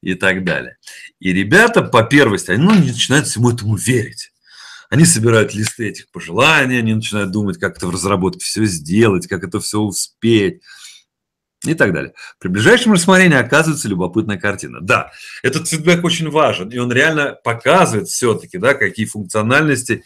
и 0.00 0.14
так 0.14 0.42
далее. 0.42 0.78
И 1.20 1.34
ребята 1.34 1.82
по 1.82 2.02
первости, 2.02 2.50
они 2.50 2.64
ну, 2.64 2.72
начинают 2.72 3.26
всему 3.26 3.50
этому 3.50 3.76
верить. 3.76 4.32
Они 4.88 5.04
собирают 5.04 5.54
листы 5.54 5.90
этих 5.90 6.10
пожеланий, 6.10 6.78
они 6.78 6.94
начинают 6.94 7.30
думать, 7.30 7.58
как 7.58 7.76
это 7.76 7.86
в 7.86 7.90
разработке 7.90 8.42
все 8.42 8.64
сделать, 8.64 9.26
как 9.26 9.44
это 9.44 9.60
все 9.60 9.80
успеть 9.80 10.62
и 11.66 11.74
так 11.74 11.92
далее. 11.92 12.14
При 12.38 12.48
ближайшем 12.48 12.94
рассмотрении 12.94 13.36
оказывается 13.36 13.86
любопытная 13.86 14.38
картина. 14.38 14.78
Да, 14.80 15.12
этот 15.42 15.68
фидбэк 15.68 16.02
очень 16.04 16.30
важен, 16.30 16.70
и 16.70 16.78
он 16.78 16.90
реально 16.90 17.38
показывает 17.44 18.08
все-таки, 18.08 18.56
да, 18.56 18.72
какие 18.72 19.04
функциональности 19.04 20.04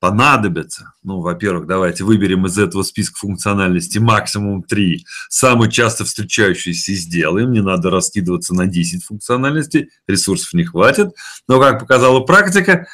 понадобятся. 0.00 0.94
Ну, 1.02 1.20
во-первых, 1.20 1.66
давайте 1.66 2.04
выберем 2.04 2.46
из 2.46 2.58
этого 2.58 2.82
списка 2.82 3.18
функциональностей 3.18 4.00
максимум 4.00 4.62
3, 4.62 5.04
самые 5.28 5.70
часто 5.70 6.04
встречающиеся 6.04 6.92
и 6.92 6.94
сделаем. 6.94 7.52
Не 7.52 7.60
надо 7.60 7.90
раскидываться 7.90 8.54
на 8.54 8.66
10 8.66 9.04
функциональностей, 9.04 9.90
ресурсов 10.08 10.54
не 10.54 10.64
хватит. 10.64 11.12
Но, 11.46 11.60
как 11.60 11.80
показала 11.80 12.20
практика, 12.20 12.88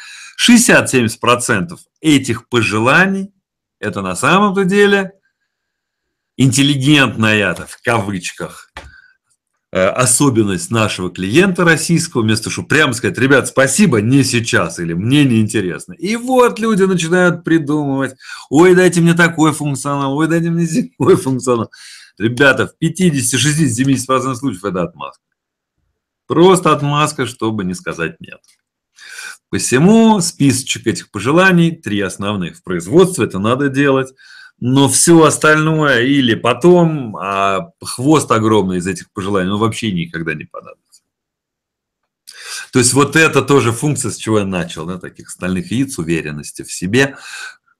60-70% 0.44 1.76
этих 2.00 2.48
пожеланий– 2.48 3.32
это 3.78 4.02
на 4.02 4.16
самом-то 4.16 4.64
деле 4.64 5.12
интеллигентная, 6.36 7.54
в 7.54 7.80
кавычках, 7.82 8.65
особенность 9.84 10.70
нашего 10.70 11.10
клиента 11.10 11.64
российского, 11.64 12.22
вместо 12.22 12.50
чтобы 12.50 12.68
прямо 12.68 12.92
сказать, 12.92 13.18
ребят, 13.18 13.48
спасибо, 13.48 14.00
не 14.00 14.24
сейчас, 14.24 14.78
или 14.78 14.94
мне 14.94 15.24
не 15.24 15.40
интересно. 15.40 15.92
И 15.92 16.16
вот 16.16 16.58
люди 16.58 16.84
начинают 16.84 17.44
придумывать, 17.44 18.14
ой, 18.48 18.74
дайте 18.74 19.00
мне 19.00 19.14
такой 19.14 19.52
функционал, 19.52 20.16
ой, 20.16 20.28
дайте 20.28 20.50
мне 20.50 20.66
такой 20.66 21.16
функционал. 21.16 21.70
Ребята, 22.18 22.66
в 22.66 22.78
50, 22.78 23.38
60, 23.38 23.86
70% 23.86 24.34
случаев 24.34 24.64
это 24.64 24.82
отмазка. 24.82 25.22
Просто 26.26 26.72
отмазка, 26.72 27.26
чтобы 27.26 27.64
не 27.64 27.74
сказать 27.74 28.20
нет. 28.20 28.40
Посему 29.50 30.20
списочек 30.20 30.86
этих 30.86 31.10
пожеланий, 31.10 31.70
три 31.70 32.00
основных 32.00 32.56
в 32.56 32.62
производстве, 32.62 33.26
это 33.26 33.38
надо 33.38 33.68
делать– 33.68 34.14
но 34.58 34.88
все 34.88 35.22
остальное 35.22 36.02
или 36.02 36.34
потом, 36.34 37.16
а 37.16 37.72
хвост 37.82 38.30
огромный 38.30 38.78
из 38.78 38.86
этих 38.86 39.10
пожеланий, 39.12 39.48
ну, 39.48 39.58
вообще 39.58 39.92
никогда 39.92 40.34
не 40.34 40.44
понадобится. 40.44 41.02
То 42.72 42.78
есть 42.78 42.94
вот 42.94 43.16
это 43.16 43.42
тоже 43.42 43.72
функция, 43.72 44.10
с 44.10 44.16
чего 44.16 44.38
я 44.38 44.44
начал, 44.44 44.86
да, 44.86 44.98
таких 44.98 45.30
стальных 45.30 45.70
яиц, 45.70 45.98
уверенности 45.98 46.62
в 46.62 46.72
себе. 46.72 47.16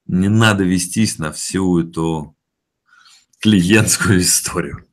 Не 0.07 0.29
надо 0.29 0.65
вестись 0.65 1.19
на 1.19 1.33
всю 1.33 1.81
эту 1.81 2.37
клиентскую 3.41 4.21
историю. 4.21 4.85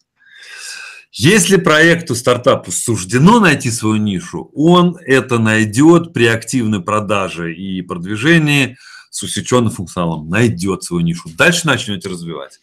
Если 1.12 1.58
проекту 1.58 2.16
стартапу 2.16 2.72
суждено 2.72 3.40
найти 3.40 3.70
свою 3.70 3.98
нишу, 3.98 4.50
он 4.56 4.98
это 5.06 5.38
найдет 5.38 6.12
при 6.12 6.26
активной 6.26 6.82
продаже 6.82 7.54
и 7.54 7.82
продвижении– 7.82 8.78
с 9.24 9.32
усеченным 9.32 9.72
функционалом 9.72 10.30
найдет 10.30 10.84
свою 10.84 11.04
нишу. 11.04 11.30
Дальше 11.38 11.66
начнете 11.66 12.10
развивать. 12.10 12.60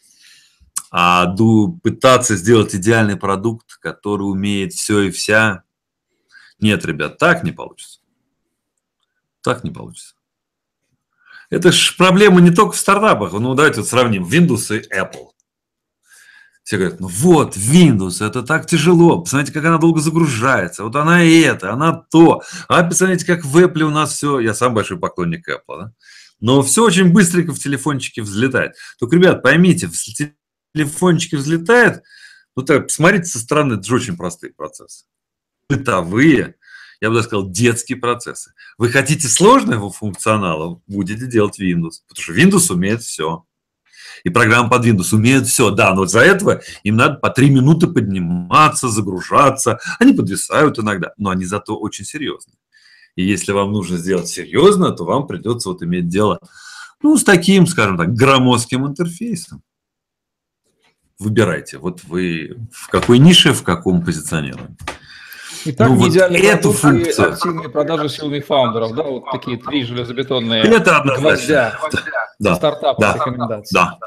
А 0.90 1.34
пытаться 1.82 2.36
сделать 2.36 2.74
идеальный 2.74 3.16
продукт, 3.16 3.76
который 3.80 4.22
умеет 4.22 4.72
все 4.72 5.02
и 5.02 5.10
вся, 5.10 5.62
нет, 6.58 6.84
ребят, 6.84 7.18
так 7.18 7.44
не 7.44 7.52
получится. 7.52 8.00
Так 9.42 9.64
не 9.64 9.70
получится. 9.70 10.14
Это 11.48 11.72
же 11.72 11.96
проблема 11.96 12.40
не 12.40 12.50
только 12.50 12.72
в 12.72 12.78
стартапах. 12.78 13.32
Ну, 13.32 13.54
давайте 13.54 13.80
вот 13.80 13.88
сравним 13.88 14.24
Windows 14.24 14.76
и 14.76 14.94
Apple. 14.94 15.28
Все 16.62 16.76
говорят, 16.76 17.00
ну 17.00 17.08
вот, 17.08 17.56
Windows, 17.56 18.24
это 18.24 18.42
так 18.42 18.66
тяжело. 18.66 19.20
Посмотрите, 19.22 19.52
как 19.52 19.64
она 19.64 19.78
долго 19.78 20.00
загружается. 20.00 20.84
Вот 20.84 20.94
она 20.94 21.24
и 21.24 21.40
это, 21.40 21.72
она 21.72 21.92
то. 21.92 22.42
А 22.68 22.82
посмотрите, 22.84 23.24
как 23.24 23.44
в 23.44 23.56
Apple 23.56 23.82
у 23.82 23.90
нас 23.90 24.14
все. 24.14 24.38
Я 24.38 24.54
сам 24.54 24.74
большой 24.74 24.98
поклонник 24.98 25.48
Apple. 25.48 25.78
Да? 25.78 25.92
Но 26.40 26.62
все 26.62 26.84
очень 26.84 27.12
быстренько 27.12 27.52
в 27.52 27.58
телефончике 27.58 28.22
взлетает. 28.22 28.72
Только, 28.98 29.16
ребят, 29.16 29.42
поймите, 29.42 29.88
в 29.88 29.94
телефончике 30.74 31.36
взлетает, 31.36 32.02
ну 32.56 32.62
так, 32.62 32.86
посмотрите 32.88 33.26
со 33.26 33.38
стороны, 33.38 33.74
это 33.74 33.84
же 33.84 33.94
очень 33.94 34.16
простые 34.16 34.52
процессы. 34.52 35.04
Бытовые, 35.68 36.56
я 37.00 37.08
бы 37.08 37.14
даже 37.14 37.28
сказал, 37.28 37.48
детские 37.48 37.98
процессы. 37.98 38.52
Вы 38.76 38.90
хотите 38.90 39.28
сложного 39.28 39.90
функционала, 39.90 40.80
будете 40.86 41.26
делать 41.26 41.60
Windows, 41.60 42.00
потому 42.08 42.22
что 42.22 42.32
Windows 42.34 42.72
умеет 42.72 43.02
все. 43.02 43.44
И 44.24 44.30
программа 44.30 44.68
под 44.68 44.86
Windows 44.86 45.14
умеет 45.14 45.46
все, 45.46 45.70
да, 45.70 45.94
но 45.94 46.04
за 46.04 46.20
этого 46.20 46.60
им 46.82 46.96
надо 46.96 47.14
по 47.14 47.30
три 47.30 47.50
минуты 47.50 47.86
подниматься, 47.86 48.88
загружаться. 48.88 49.78
Они 49.98 50.12
подвисают 50.12 50.78
иногда, 50.78 51.12
но 51.16 51.30
они 51.30 51.44
зато 51.44 51.78
очень 51.78 52.04
серьезные. 52.04 52.56
И 53.16 53.24
если 53.24 53.52
вам 53.52 53.72
нужно 53.72 53.96
сделать 53.98 54.28
серьезно, 54.28 54.92
то 54.92 55.04
вам 55.04 55.26
придется 55.26 55.68
вот 55.68 55.82
иметь 55.82 56.08
дело 56.08 56.38
ну, 57.02 57.16
с 57.16 57.24
таким, 57.24 57.66
скажем 57.66 57.96
так, 57.96 58.12
громоздким 58.12 58.86
интерфейсом. 58.86 59.62
Выбирайте, 61.18 61.78
вот 61.78 62.02
вы 62.04 62.56
в 62.72 62.88
какой 62.88 63.18
нише, 63.18 63.52
в 63.52 63.62
каком 63.62 64.02
позиционировании. 64.02 64.76
Итак, 65.66 65.88
ну, 65.88 65.96
вот 65.96 66.16
эту 66.16 66.72
функцию. 66.72 67.34
активные 67.34 67.68
продажи 67.68 68.08
сильных 68.08 68.46
фаундеров, 68.46 68.94
да, 68.94 69.02
вот 69.02 69.24
такие 69.30 69.58
три 69.58 69.84
железобетонные 69.84 70.62
Это 70.62 71.02
гвоздя 71.18 71.78
да, 72.38 72.54
стартапов 72.54 73.00
да, 73.00 73.14
рекомендаций. 73.14 73.74
Да, 73.74 73.98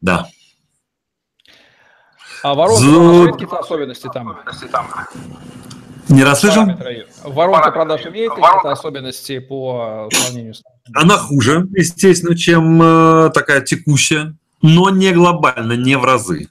да. 0.00 0.28
А 2.44 2.54
воронка, 2.54 3.26
За... 3.26 3.32
какие-то 3.32 3.58
особенности 3.58 4.08
там? 4.12 4.38
Не 6.12 6.24
расслышал? 6.24 6.66
Воронка 7.24 7.70
продаж 7.70 8.06
имеет 8.06 8.30
какие-то 8.34 8.70
особенности 8.70 9.38
по 9.38 10.08
сравнению 10.12 10.54
с... 10.54 10.62
Она 10.94 11.16
хуже, 11.16 11.66
естественно, 11.72 12.36
чем 12.36 12.82
э, 12.82 13.30
такая 13.32 13.62
текущая, 13.62 14.34
но 14.60 14.90
не 14.90 15.12
глобально, 15.12 15.72
не 15.72 15.96
в 15.96 16.04
разы. 16.04 16.48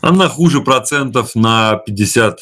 Она 0.00 0.28
хуже 0.28 0.60
процентов 0.60 1.34
на 1.34 1.76
50. 1.76 2.38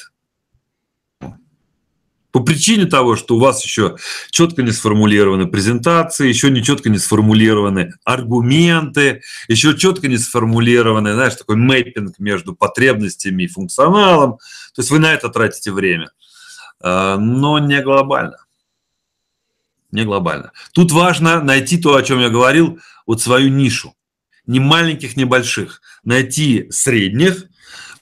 По 2.37 2.43
причине 2.43 2.85
того, 2.85 3.17
что 3.17 3.37
у 3.37 3.39
вас 3.39 3.65
еще 3.65 3.97
четко 4.31 4.63
не 4.63 4.71
сформулированы 4.71 5.47
презентации, 5.47 6.29
еще 6.29 6.51
не 6.51 6.63
четко 6.63 6.91
не 6.91 6.99
сформулированы 6.99 7.95
аргументы, 8.05 9.23
еще 9.49 9.75
четко 9.75 10.07
не 10.07 10.19
сформулированы, 10.19 11.15
знаешь, 11.15 11.37
такой 11.37 11.57
мэппинг 11.57 12.19
между 12.19 12.55
потребностями 12.55 13.45
и 13.45 13.49
функционалом. 13.49 14.33
То 14.75 14.83
есть 14.83 14.91
вы 14.91 14.99
на 14.99 15.15
это 15.15 15.31
тратите 15.31 15.73
время. 15.73 16.11
А, 16.83 17.17
но 17.17 17.59
не 17.59 17.81
глобально. 17.81 18.37
Не 19.91 20.05
глобально. 20.05 20.53
Тут 20.75 20.93
важно 20.93 21.43
найти 21.43 21.79
то, 21.79 21.97
о 21.97 22.03
чем 22.03 22.21
я 22.21 22.29
говорил, 22.29 22.79
вот 23.07 23.23
свою 23.23 23.49
нишу. 23.49 23.95
Не 24.47 24.61
маленьких, 24.61 25.17
не 25.17 25.25
больших. 25.25 25.81
Найти 26.05 26.67
средних, 26.71 27.47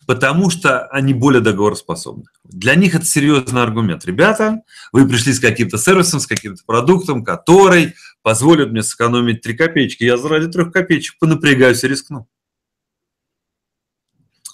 потому 0.06 0.50
что 0.50 0.86
они 0.86 1.14
более 1.14 1.40
договороспособны. 1.40 2.24
Для 2.44 2.74
них 2.74 2.94
это 2.94 3.04
серьезный 3.04 3.62
аргумент. 3.62 4.04
Ребята, 4.04 4.60
вы 4.92 5.08
пришли 5.08 5.32
с 5.32 5.40
каким-то 5.40 5.78
сервисом, 5.78 6.20
с 6.20 6.26
каким-то 6.26 6.62
продуктом, 6.64 7.24
который 7.24 7.94
позволит 8.22 8.70
мне 8.70 8.82
сэкономить 8.82 9.40
3 9.40 9.56
копеечки. 9.56 10.04
Я 10.04 10.16
ради 10.16 10.48
3 10.48 10.70
копеечек 10.70 11.18
понапрягаюсь 11.18 11.84
и 11.84 11.88
рискну. 11.88 12.28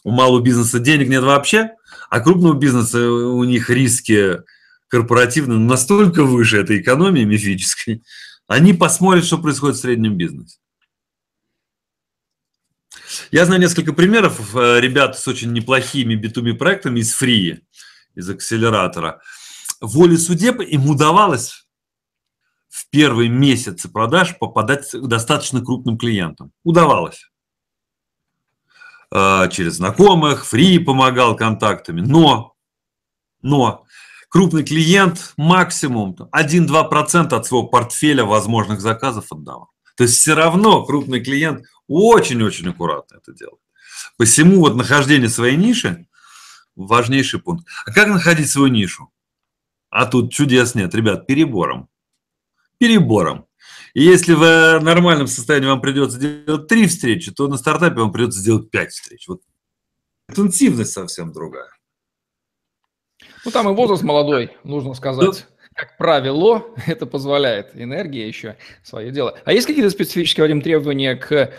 У 0.04 0.10
малого 0.10 0.40
бизнеса 0.40 0.78
денег 0.78 1.08
нет 1.08 1.22
вообще, 1.22 1.72
а 2.08 2.20
крупного 2.20 2.54
бизнеса 2.54 3.10
у 3.10 3.44
них 3.44 3.68
риски 3.68 4.38
корпоративные 4.90 5.58
настолько 5.58 6.24
выше 6.24 6.58
этой 6.58 6.80
экономии 6.80 7.24
мифической, 7.24 8.02
они 8.46 8.72
посмотрят, 8.72 9.24
что 9.24 9.38
происходит 9.38 9.76
в 9.76 9.80
среднем 9.80 10.16
бизнесе. 10.16 10.58
Я 13.30 13.44
знаю 13.44 13.60
несколько 13.60 13.92
примеров 13.92 14.54
э, 14.54 14.80
ребят 14.80 15.18
с 15.18 15.26
очень 15.26 15.52
неплохими 15.52 16.14
битуми 16.14 16.52
проектами 16.52 17.00
из 17.00 17.20
Free, 17.20 17.60
из 18.14 18.28
акселератора. 18.28 19.20
Воле 19.80 20.18
судеб 20.18 20.60
им 20.60 20.88
удавалось 20.88 21.66
в 22.68 22.88
первые 22.90 23.28
месяцы 23.28 23.88
продаж 23.88 24.38
попадать 24.38 24.90
к 24.90 25.06
достаточно 25.06 25.60
крупным 25.60 25.98
клиентам. 25.98 26.52
Удавалось. 26.62 27.30
Э, 29.12 29.48
через 29.50 29.74
знакомых, 29.74 30.46
Free 30.52 30.78
помогал 30.78 31.36
контактами. 31.36 32.00
Но, 32.00 32.54
но 33.42 33.86
крупный 34.28 34.64
клиент 34.64 35.32
максимум 35.36 36.16
1-2% 36.32 37.34
от 37.34 37.46
своего 37.46 37.66
портфеля 37.66 38.24
возможных 38.24 38.80
заказов 38.80 39.26
отдавал. 39.30 39.70
То 39.96 40.04
есть 40.04 40.18
все 40.18 40.34
равно 40.34 40.84
крупный 40.84 41.22
клиент 41.22 41.66
очень-очень 41.90 42.70
аккуратно 42.70 43.16
это 43.16 43.32
делает. 43.32 43.60
Посему 44.16 44.60
вот 44.60 44.76
нахождение 44.76 45.28
своей 45.28 45.56
ниши– 45.56 46.06
важнейший 46.76 47.40
пункт. 47.40 47.66
А 47.84 47.92
как 47.92 48.08
находить 48.08 48.48
свою 48.48 48.68
нишу? 48.68 49.10
А 49.90 50.06
тут 50.06 50.32
чудес 50.32 50.74
нет, 50.74 50.94
ребят, 50.94 51.26
перебором. 51.26 51.88
Перебором. 52.78 53.46
И 53.92 54.02
если 54.02 54.34
в 54.34 54.78
нормальном 54.80 55.26
состоянии 55.26 55.66
вам 55.66 55.80
придется 55.80 56.18
делать 56.18 56.68
три 56.68 56.86
встречи, 56.86 57.32
то 57.32 57.48
на 57.48 57.58
стартапе 57.58 57.96
вам 57.96 58.12
придется 58.12 58.38
сделать 58.38 58.70
пять 58.70 58.92
встреч. 58.92 59.26
Вот 59.26 59.42
интенсивность 60.28 60.92
совсем 60.92 61.32
другая. 61.32 61.70
Ну, 63.44 63.50
там 63.50 63.68
и 63.68 63.74
возраст 63.74 64.02
молодой, 64.02 64.56
нужно 64.62 64.94
сказать. 64.94 65.46
Да 65.48 65.60
как 65.74 65.96
правило, 65.96 66.64
это 66.86 67.06
позволяет. 67.06 67.70
Энергия 67.74 68.28
еще 68.28 68.56
свое 68.82 69.10
дело. 69.10 69.38
А 69.44 69.52
есть 69.52 69.66
какие-то 69.66 69.90
специфические, 69.90 70.44
Вадим, 70.44 70.60
требования 70.60 71.16
к 71.16 71.52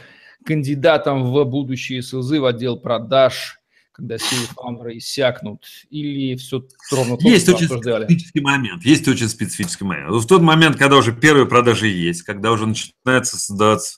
кандидатам 0.45 1.31
в 1.31 1.43
будущие 1.45 2.01
СЛЗ, 2.01 2.31
в 2.39 2.45
отдел 2.45 2.79
продаж, 2.79 3.59
когда 3.91 4.17
силы 4.17 4.45
фаундера 4.53 4.97
иссякнут, 4.97 5.65
или 5.89 6.35
все 6.35 6.65
ровно 6.91 7.17
то, 7.17 7.27
Есть 7.27 7.49
очень 7.49 7.65
обсуждали? 7.65 8.05
специфический 8.05 8.41
момент. 8.41 8.83
Есть 8.83 9.07
очень 9.07 9.29
специфический 9.29 9.83
момент. 9.83 10.11
В 10.11 10.27
тот 10.27 10.41
момент, 10.41 10.77
когда 10.77 10.97
уже 10.97 11.13
первые 11.13 11.45
продажи 11.45 11.87
есть, 11.87 12.23
когда 12.23 12.51
уже 12.51 12.67
начинается 12.67 13.37
создаваться 13.37 13.97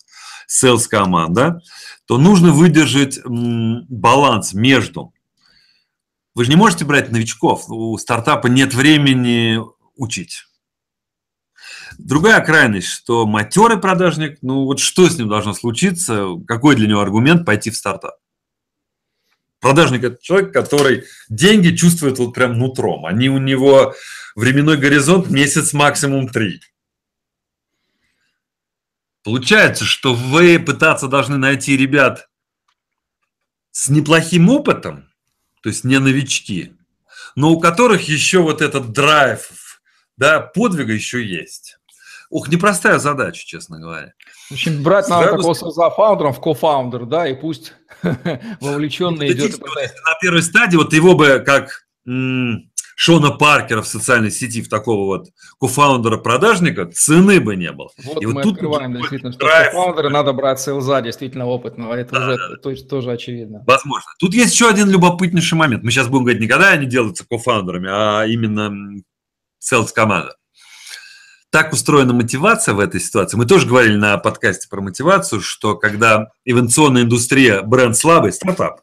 sales 0.49 0.87
команда, 0.89 1.61
то 2.05 2.17
нужно 2.17 2.51
выдержать 2.51 3.19
баланс 3.25 4.53
между 4.53 5.13
вы 6.35 6.45
же 6.45 6.49
не 6.49 6.55
можете 6.55 6.85
брать 6.85 7.11
новичков. 7.11 7.69
У 7.69 7.97
стартапа 7.97 8.47
нет 8.47 8.73
времени 8.73 9.59
учить. 9.95 10.45
Другая 11.97 12.43
крайность, 12.43 12.87
что 12.87 13.25
матерый 13.25 13.77
продажник, 13.77 14.37
ну 14.41 14.65
вот 14.65 14.79
что 14.79 15.09
с 15.09 15.17
ним 15.17 15.29
должно 15.29 15.53
случиться, 15.53 16.35
какой 16.47 16.75
для 16.75 16.87
него 16.87 17.01
аргумент 17.01 17.45
пойти 17.45 17.69
в 17.69 17.75
стартап? 17.75 18.15
Продажник– 19.59 20.03
это 20.03 20.17
человек, 20.21 20.51
который 20.51 21.05
деньги 21.29 21.73
чувствует 21.73 22.19
вот 22.19 22.33
прям 22.33 22.57
нутром. 22.57 23.05
Они 23.05 23.29
у 23.29 23.37
него 23.37 23.95
временной 24.35 24.77
горизонт 24.77 25.29
месяц 25.29 25.71
максимум 25.71 26.27
три. 26.27 26.59
Получается, 29.23 29.85
что 29.85 30.13
вы 30.13 30.59
пытаться 30.59 31.07
должны 31.07 31.37
найти 31.37 31.77
ребят 31.77 32.27
с 33.71 33.87
неплохим 33.87 34.49
опытом, 34.49 35.09
то 35.61 35.69
есть 35.69 35.85
не 35.85 35.97
новички, 35.97 36.73
но 37.35 37.51
у 37.51 37.59
которых 37.59 38.09
еще 38.09 38.39
вот 38.39 38.61
этот 38.61 38.91
драйв, 38.91 39.81
да, 40.17 40.41
подвига 40.41 40.91
еще 40.91 41.25
есть. 41.25 41.72
Ух, 42.33 42.47
непростая 42.47 42.97
задача, 42.97 43.45
честно 43.45 43.79
говоря. 43.79 44.13
В 44.49 44.53
общем, 44.53 44.81
брать 44.81 45.07
надо 45.07 45.37
такого 45.37 45.53
за 45.53 45.89
фаундером 45.91 46.33
в 46.33 46.41
кофаундер, 46.41 47.05
да, 47.05 47.27
и 47.27 47.35
пусть 47.35 47.73
вовлеченный 48.59 49.31
идет. 49.31 49.59
На 49.59 50.15
первой 50.19 50.41
стадии 50.41 50.75
вот 50.75 50.93
его 50.93 51.13
бы 51.13 51.43
как 51.45 51.85
Шона 52.95 53.29
Паркера 53.29 53.83
в 53.83 53.87
социальной 53.87 54.31
сети, 54.31 54.63
в 54.63 54.67
такого 54.67 55.05
вот 55.05 55.27
кофаундера-продажника, 55.59 56.87
цены 56.87 57.39
бы 57.39 57.55
не 57.55 57.71
было. 57.71 57.89
Вот 58.03 58.23
и 58.23 58.25
мы 58.25 58.33
вот 58.33 58.43
тут 58.43 58.53
открываем 58.53 58.93
действительно, 58.95 59.31
что 59.31 59.45
кофаундера 59.45 60.09
надо 60.09 60.33
брать 60.33 60.59
селза 60.59 61.01
действительно 61.01 61.45
опытного, 61.45 61.93
это 61.93 62.15
да, 62.15 62.27
уже 62.29 62.37
да. 62.37 62.55
То 62.63 62.71
есть, 62.71 62.89
тоже 62.89 63.11
очевидно. 63.11 63.63
Возможно. 63.67 64.09
Тут 64.17 64.33
есть 64.33 64.53
еще 64.53 64.67
один 64.67 64.89
любопытнейший 64.89 65.55
момент. 65.55 65.83
Мы 65.83 65.91
сейчас 65.91 66.07
будем 66.07 66.23
говорить, 66.23 66.41
никогда 66.41 66.69
они 66.69 66.87
делаются 66.87 67.27
кофаундерами, 67.29 67.89
а 67.91 68.25
именно 68.25 69.03
селс-команда. 69.59 70.35
Так 71.53 71.71
устроена 71.71 72.13
мотивация 72.13 72.73
в 72.73 72.79
этой 72.79 72.99
ситуации. 72.99 73.37
Мы 73.37 73.45
тоже 73.45 73.67
говорили 73.67 73.95
на 73.95 74.17
подкасте 74.17 74.67
про 74.67 74.81
мотивацию, 74.81 75.39
что 75.39 75.75
когда 75.75 76.31
инновационная 76.45 77.03
индустрия, 77.03 77.61
бренд 77.61 77.95
слабый, 77.95 78.33
стартап, 78.33 78.81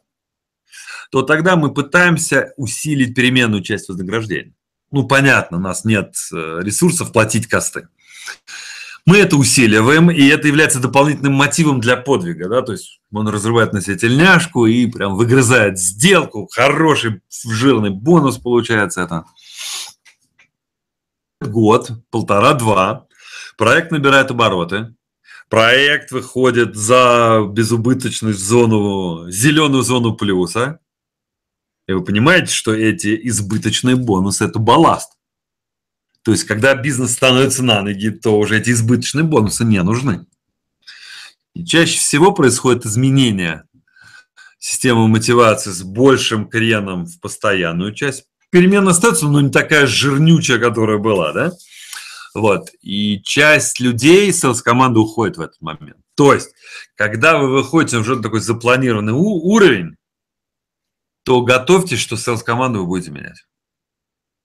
то 1.11 1.21
тогда 1.21 1.57
мы 1.57 1.73
пытаемся 1.73 2.53
усилить 2.55 3.13
переменную 3.13 3.61
часть 3.61 3.89
вознаграждения. 3.89 4.53
Ну, 4.89 5.05
понятно, 5.05 5.57
у 5.57 5.59
нас 5.59 5.83
нет 5.83 6.13
э, 6.31 6.61
ресурсов 6.63 7.11
платить 7.11 7.47
косты. 7.47 7.89
Мы 9.05 9.17
это 9.17 9.35
усиливаем, 9.35 10.09
и 10.09 10.25
это 10.27 10.47
является 10.47 10.79
дополнительным 10.79 11.33
мотивом 11.33 11.81
для 11.81 11.97
подвига. 11.97 12.47
Да? 12.47 12.61
То 12.61 12.71
есть 12.71 13.01
он 13.11 13.27
разрывает 13.27 13.73
на 13.73 13.81
себе 13.81 13.97
тельняшку 13.97 14.65
и 14.65 14.85
прям 14.85 15.15
выгрызает 15.15 15.77
сделку. 15.77 16.47
Хороший 16.49 17.19
жирный 17.45 17.89
бонус 17.89 18.37
получается 18.37 19.01
это 19.01 19.25
год, 21.41 21.91
полтора-два, 22.09 23.07
проект 23.57 23.91
набирает 23.91 24.31
обороты, 24.31 24.95
проект 25.49 26.11
выходит 26.11 26.75
за 26.75 27.41
безубыточную 27.49 28.33
зону, 28.33 29.29
зеленую 29.29 29.83
зону 29.83 30.15
плюса, 30.15 30.79
и 31.87 31.93
вы 31.93 32.03
понимаете, 32.03 32.53
что 32.53 32.73
эти 32.73 33.19
избыточные 33.27 33.95
бонусы– 33.95 34.45
это 34.45 34.59
балласт. 34.59 35.17
То 36.23 36.31
есть, 36.31 36.43
когда 36.43 36.75
бизнес 36.75 37.13
становится 37.13 37.63
на 37.63 37.81
ноги, 37.81 38.09
то 38.09 38.37
уже 38.37 38.59
эти 38.59 38.69
избыточные 38.69 39.23
бонусы 39.23 39.65
не 39.65 39.81
нужны. 39.81 40.25
И 41.53 41.65
чаще 41.65 41.97
всего 41.97 42.31
происходит 42.31 42.85
изменение 42.85 43.63
системы 44.59 45.07
мотивации 45.07 45.71
с 45.71 45.81
большим 45.81 46.47
креном 46.47 47.05
в 47.07 47.19
постоянную 47.19 47.93
часть, 47.93 48.25
перемена 48.51 48.91
остается, 48.91 49.27
но 49.27 49.41
не 49.41 49.49
такая 49.49 49.87
жирнючая, 49.87 50.59
которая 50.59 50.99
была, 50.99 51.33
да? 51.33 51.51
Вот. 52.33 52.69
И 52.81 53.21
часть 53.23 53.79
людей, 53.79 54.31
селс-команды 54.31 54.99
уходит 54.99 55.37
в 55.37 55.41
этот 55.41 55.59
момент. 55.61 55.97
То 56.15 56.33
есть, 56.33 56.53
когда 56.95 57.37
вы 57.37 57.51
выходите 57.51 57.97
уже 57.97 58.15
на 58.15 58.21
такой 58.21 58.41
запланированный 58.41 59.13
уровень, 59.13 59.95
то 61.23 61.41
готовьтесь, 61.41 61.99
что 61.99 62.17
селс-команду 62.17 62.79
вы 62.79 62.87
будете 62.87 63.11
менять. 63.11 63.45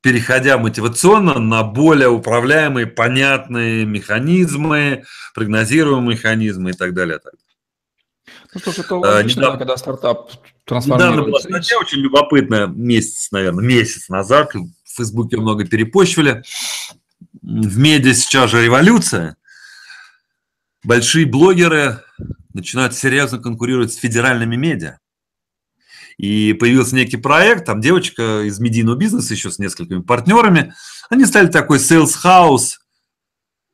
Переходя 0.02 0.56
мотивационно 0.58 1.38
на 1.38 1.64
более 1.64 2.08
управляемые, 2.08 2.86
понятные 2.86 3.84
механизмы, 3.84 5.04
прогнозируемые 5.34 6.16
механизмы 6.16 6.70
и 6.70 6.74
так 6.74 6.94
далее. 6.94 7.18
Так 7.18 7.32
далее. 7.32 7.46
Ну, 8.54 8.60
слушай, 8.60 8.84
это 8.84 8.96
логично, 8.96 9.18
а, 9.18 9.22
недавно, 9.22 9.58
когда 9.58 9.76
стартап. 9.76 10.32
Недавно 10.68 11.22
была 11.22 11.40
статья 11.40 11.79
очень 11.79 11.98
любопытная, 11.98 12.66
месяц, 12.66 13.31
наверное, 13.31 13.64
месяц 13.64 14.09
назад, 14.09 14.52
в 14.55 14.96
Фейсбуке 14.96 15.37
много 15.37 15.66
перепощивали. 15.66 16.42
В 17.42 17.79
медиа 17.79 18.14
сейчас 18.14 18.50
же 18.50 18.64
революция. 18.64 19.37
Большие 20.83 21.26
блогеры 21.26 22.02
начинают 22.52 22.94
серьезно 22.94 23.38
конкурировать 23.38 23.92
с 23.92 23.96
федеральными 23.96 24.57
медиа. 24.57 24.98
И 26.16 26.55
появился 26.55 26.96
некий 26.96 27.18
проект, 27.18 27.66
там 27.66 27.81
девочка 27.81 28.42
из 28.46 28.59
медийного 28.59 28.96
бизнеса 28.96 29.35
еще 29.35 29.50
с 29.50 29.59
несколькими 29.59 30.00
партнерами. 30.00 30.74
Они 31.11 31.26
стали 31.26 31.48
такой 31.48 31.79
sales 31.79 32.14
house. 32.24 32.79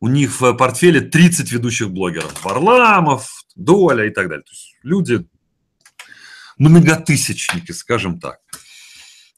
У 0.00 0.08
них 0.08 0.40
в 0.40 0.52
портфеле 0.54 1.00
30 1.00 1.52
ведущих 1.52 1.90
блогеров. 1.90 2.44
Варламов, 2.44 3.30
Доля 3.54 4.06
и 4.06 4.10
так 4.10 4.28
далее. 4.28 4.42
То 4.42 4.50
есть 4.50 4.76
люди 4.82 5.24
многотысячники, 6.58 7.72
скажем 7.72 8.20
так. 8.20 8.38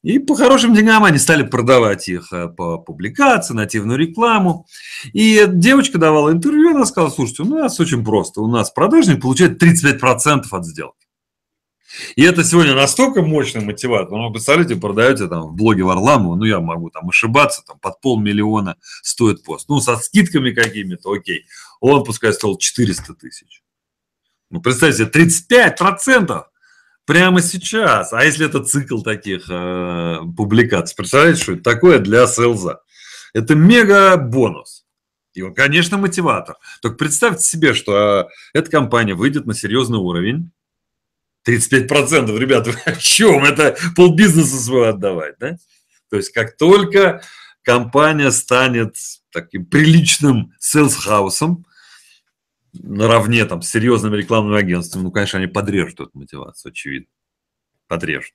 И 0.05 0.19
по 0.19 0.35
хорошим 0.35 0.75
деньгам 0.75 1.05
они 1.05 1.19
стали 1.19 1.45
продавать 1.45 2.09
их 2.09 2.31
э, 2.31 2.49
по 2.49 2.77
публикации, 2.77 3.55
нативную 3.55 3.99
рекламу. 3.99 4.67
И 5.15 5.47
девочка 5.49 5.97
давала 5.97 6.31
интервью, 6.31 6.77
она 6.77 6.85
сказала, 6.85 7.09
слушайте, 7.09 7.43
у 7.43 7.47
нас 7.47 7.81
очень 7.81 8.05
просто, 8.05 8.43
у 8.43 8.47
нас 8.47 8.71
продажник 8.71 9.23
получает 9.23 9.63
35% 9.63 10.45
от 10.51 10.67
сделки. 10.67 11.07
И 12.17 12.23
это 12.23 12.45
сегодня 12.45 12.75
настолько 12.75 13.23
мощный 13.23 13.65
мотиватор. 13.65 14.19
Ну, 14.19 14.31
представляете, 14.31 14.77
продаете 14.77 15.27
там 15.27 15.49
в 15.49 15.55
блоге 15.55 15.85
Варламова, 15.85 16.37
ну, 16.37 16.45
я 16.45 16.61
могу 16.61 16.91
там 16.91 17.09
ошибаться, 17.09 17.63
там 17.67 17.79
под 17.79 17.99
полмиллиона 18.03 18.77
стоит 19.03 19.43
пост. 19.43 19.71
Ну, 19.71 19.81
со 19.81 19.97
скидками 19.97 20.51
какими-то, 20.51 21.13
окей. 21.13 21.47
Он, 21.81 22.05
пускай, 22.05 22.35
стоил 22.35 22.59
400 22.59 23.15
тысяч. 23.15 23.63
Ну, 24.51 24.61
представьте, 24.61 25.05
35% 25.05 26.45
прямо 27.07 27.41
сейчас. 27.41 28.13
А 28.13 28.25
если 28.25 28.47
это 28.47 28.63
цикл 28.65 29.01
таких 29.03 29.47
э, 29.49 30.21
публикаций? 30.37 30.97
Представляете, 30.97 31.43
что 31.43 31.53
это 31.53 31.63
такое 31.63 31.99
для 31.99 32.27
селза? 32.27 32.81
Это 33.33 33.55
мега 33.55 34.17
бонус. 34.17 34.85
И 35.35 35.43
он, 35.43 35.55
конечно, 35.55 35.99
мотиватор. 35.99 36.57
Только 36.81 36.97
представьте 36.97 37.43
себе, 37.43 37.75
что 37.75 38.31
э, 38.55 38.59
эта 38.59 38.71
компания 38.71 39.15
выйдет 39.15 39.47
на 39.47 39.55
серьезный 39.55 39.99
уровень. 39.99 40.51
35%, 41.47 42.37
ребята, 42.39 42.71
о 42.85 42.93
чем? 42.95 43.45
Это 43.45 43.77
полбизнеса 43.97 44.57
своего 44.57 44.89
отдавать, 44.89 45.35
да? 45.39 45.57
То 46.11 46.17
есть, 46.17 46.31
как 46.31 46.57
только 46.57 47.23
компания 47.63 48.31
станет 48.31 48.97
таким 49.33 49.67
приличным 49.67 50.53
селс-хаусом, 50.61 51.65
наравне 52.83 53.45
там 53.45 53.63
с 53.63 53.71
серьезными 53.71 54.17
рекламными 54.17 54.59
агентствами, 54.59 55.05
ну, 55.05 55.11
конечно, 55.11 55.39
они 55.39 55.49
подрежут 55.49 56.01
эту 56.01 56.11
мотивацию, 56.15 56.71
очевидно. 56.71 57.09
Подрежут. 57.87 58.33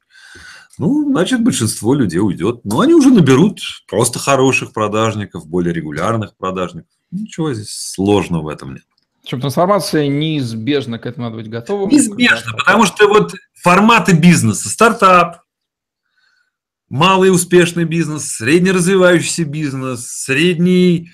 Ну, 0.78 1.12
значит, 1.12 1.44
большинство 1.44 1.94
людей 1.94 2.20
уйдет. 2.20 2.62
Но 2.64 2.82
они 2.82 2.94
уже 2.94 3.10
наберут 3.10 3.60
просто 3.88 4.20
хороших 4.20 4.74
продажников, 4.74 5.48
более 5.48 5.74
регулярных 5.74 6.38
продажников. 6.38 6.92
Ничего 7.12 7.54
здесь 7.54 7.76
сложного 7.76 8.44
в 8.44 8.48
этом 8.48 8.76
нет. 8.76 8.84
Причем 9.22 9.42
трансформация 9.42 10.08
неизбежна, 10.08 11.00
к 11.00 11.06
этому 11.06 11.26
надо 11.26 11.38
быть 11.38 11.50
готовым. 11.50 11.90
Неизбежно, 11.90 12.54
потому 12.54 12.86
что 12.86 13.08
вот 13.08 13.34
форматы 13.56 14.16
бизнеса, 14.16 14.70
стартап, 14.70 15.42
малый 16.90 17.32
успешный 17.32 17.84
бизнес, 17.84 18.26
средне 18.26 18.72
развивающийся 18.72 19.46
бизнес, 19.46 20.08
средний 20.08 21.12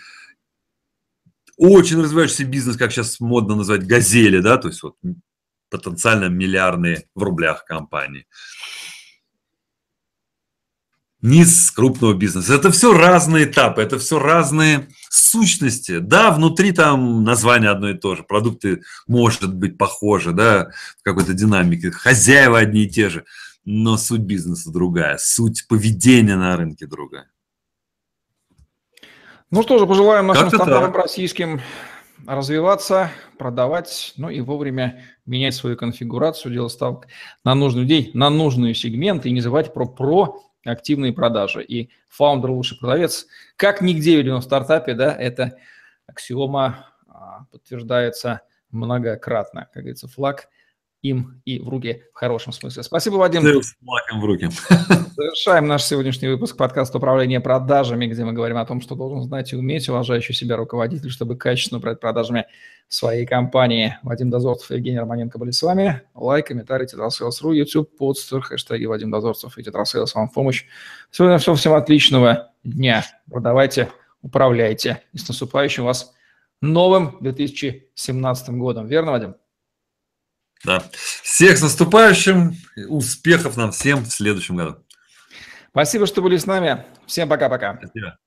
очень 1.57 2.01
развивающийся 2.01 2.45
бизнес, 2.45 2.77
как 2.77 2.91
сейчас 2.91 3.19
модно 3.19 3.55
назвать, 3.55 3.87
газели, 3.87 4.39
да, 4.39 4.57
то 4.57 4.67
есть 4.67 4.83
вот 4.83 4.95
потенциально 5.69 6.25
миллиардные 6.25 7.07
в 7.15 7.23
рублях 7.23 7.65
компании. 7.65 8.25
Низ 11.21 11.71
крупного 11.71 12.13
бизнеса. 12.13 12.53
Это 12.53 12.71
все 12.71 12.93
разные 12.93 13.45
этапы, 13.45 13.81
это 13.81 13.97
все 13.97 14.19
разные 14.19 14.89
сущности. 15.09 15.97
Да, 15.97 16.29
внутри 16.29 16.71
там 16.71 17.23
название 17.23 17.71
одно 17.71 17.89
и 17.89 17.97
то 17.97 18.15
же, 18.15 18.23
продукты 18.23 18.83
может 19.07 19.51
быть 19.55 19.77
похожи, 19.77 20.33
да, 20.33 20.69
какой-то 21.01 21.33
динамике, 21.33 21.89
хозяева 21.89 22.59
одни 22.59 22.83
и 22.83 22.89
те 22.89 23.09
же, 23.09 23.25
но 23.63 23.97
суть 23.97 24.21
бизнеса 24.21 24.71
другая, 24.71 25.17
суть 25.17 25.67
поведения 25.67 26.35
на 26.35 26.55
рынке 26.57 26.85
другая. 26.85 27.31
Ну 29.55 29.61
что 29.61 29.77
же, 29.77 29.87
пожелаем 29.87 30.27
нашим 30.27 30.49
стартапам 30.49 30.93
российским 30.93 31.61
развиваться, 32.27 33.09
продавать, 33.37 34.11
ну 34.17 34.29
и 34.29 34.41
вовремя 34.41 35.01
менять 35.25 35.55
свою 35.55 35.77
конфигурацию, 35.77 36.51
делать 36.51 36.73
ставку 36.73 37.05
на 37.45 37.55
нужный 37.55 37.83
людей, 37.83 38.11
на 38.13 38.29
нужные 38.29 38.75
сегменты 38.75 39.29
и 39.29 39.31
не 39.31 39.39
забывать 39.39 39.73
про 39.73 39.87
проактивные 39.87 41.13
продажи. 41.13 41.63
И 41.63 41.89
фаундер 42.09 42.49
лучший 42.49 42.77
продавец, 42.77 43.27
как 43.55 43.79
нигде 43.79 44.21
в 44.21 44.41
стартапе, 44.41 44.93
да, 44.93 45.15
это 45.15 45.57
аксиома 46.05 46.87
а, 47.07 47.45
подтверждается 47.49 48.41
многократно. 48.71 49.69
Как 49.73 49.83
говорится, 49.83 50.09
флаг 50.09 50.49
им 51.09 51.41
и 51.45 51.59
в 51.59 51.69
руки 51.69 52.03
в 52.13 52.17
хорошем 52.17 52.51
смысле. 52.51 52.83
Спасибо, 52.83 53.15
Вадим. 53.15 53.41
С 53.41 53.75
в 53.79 54.25
руки. 54.25 54.49
Завершаем 55.15 55.67
наш 55.67 55.83
сегодняшний 55.83 56.27
выпуск 56.27 56.57
подкаста 56.57 56.97
«Управление 56.97 57.39
продажами», 57.39 58.07
где 58.07 58.25
мы 58.25 58.33
говорим 58.33 58.57
о 58.57 58.65
том, 58.65 58.81
что 58.81 58.95
должен 58.95 59.21
знать 59.21 59.53
и 59.53 59.55
уметь 59.55 59.87
уважающий 59.87 60.33
себя 60.33 60.57
руководитель, 60.57 61.11
чтобы 61.11 61.37
качественно 61.37 61.77
управлять 61.77 61.99
продажами 61.99 62.47
своей 62.87 63.25
компании. 63.25 63.97
Вадим 64.01 64.29
Дозорцев 64.29 64.71
и 64.71 64.75
Евгений 64.75 64.99
Романенко 64.99 65.37
были 65.37 65.51
с 65.51 65.61
вами. 65.61 66.01
Лайк, 66.15 66.47
комментарий, 66.47 66.87
tetrasales.ru, 66.87 67.51
YouTube, 67.53 67.95
Podster, 67.97 68.41
хэштеги 68.41 68.85
Вадим 68.85 69.11
Дозорцев 69.11 69.57
и 69.57 69.63
TetraSales 69.63 70.15
вам 70.15 70.29
в 70.29 70.33
помощь. 70.33 70.65
Сегодня 71.11 71.37
все. 71.37 71.53
Всем 71.53 71.73
отличного 71.73 72.51
дня. 72.63 73.05
Продавайте, 73.29 73.89
управляйте. 74.21 75.03
И 75.13 75.17
с 75.17 75.27
наступающим 75.27 75.85
вас 75.85 76.13
новым 76.61 77.17
2017 77.21 78.49
годом. 78.49 78.87
Верно, 78.87 79.11
Вадим? 79.11 79.35
Да. 80.65 80.83
Всех 81.23 81.57
с 81.57 81.61
наступающим. 81.61 82.55
Успехов 82.87 83.57
нам 83.57 83.71
всем 83.71 84.03
в 84.03 84.09
следующем 84.11 84.57
году. 84.57 84.77
Спасибо, 85.69 86.05
что 86.05 86.21
были 86.21 86.37
с 86.37 86.45
нами. 86.45 86.85
Всем 87.05 87.29
пока-пока. 87.29 87.77
Спасибо. 87.77 88.17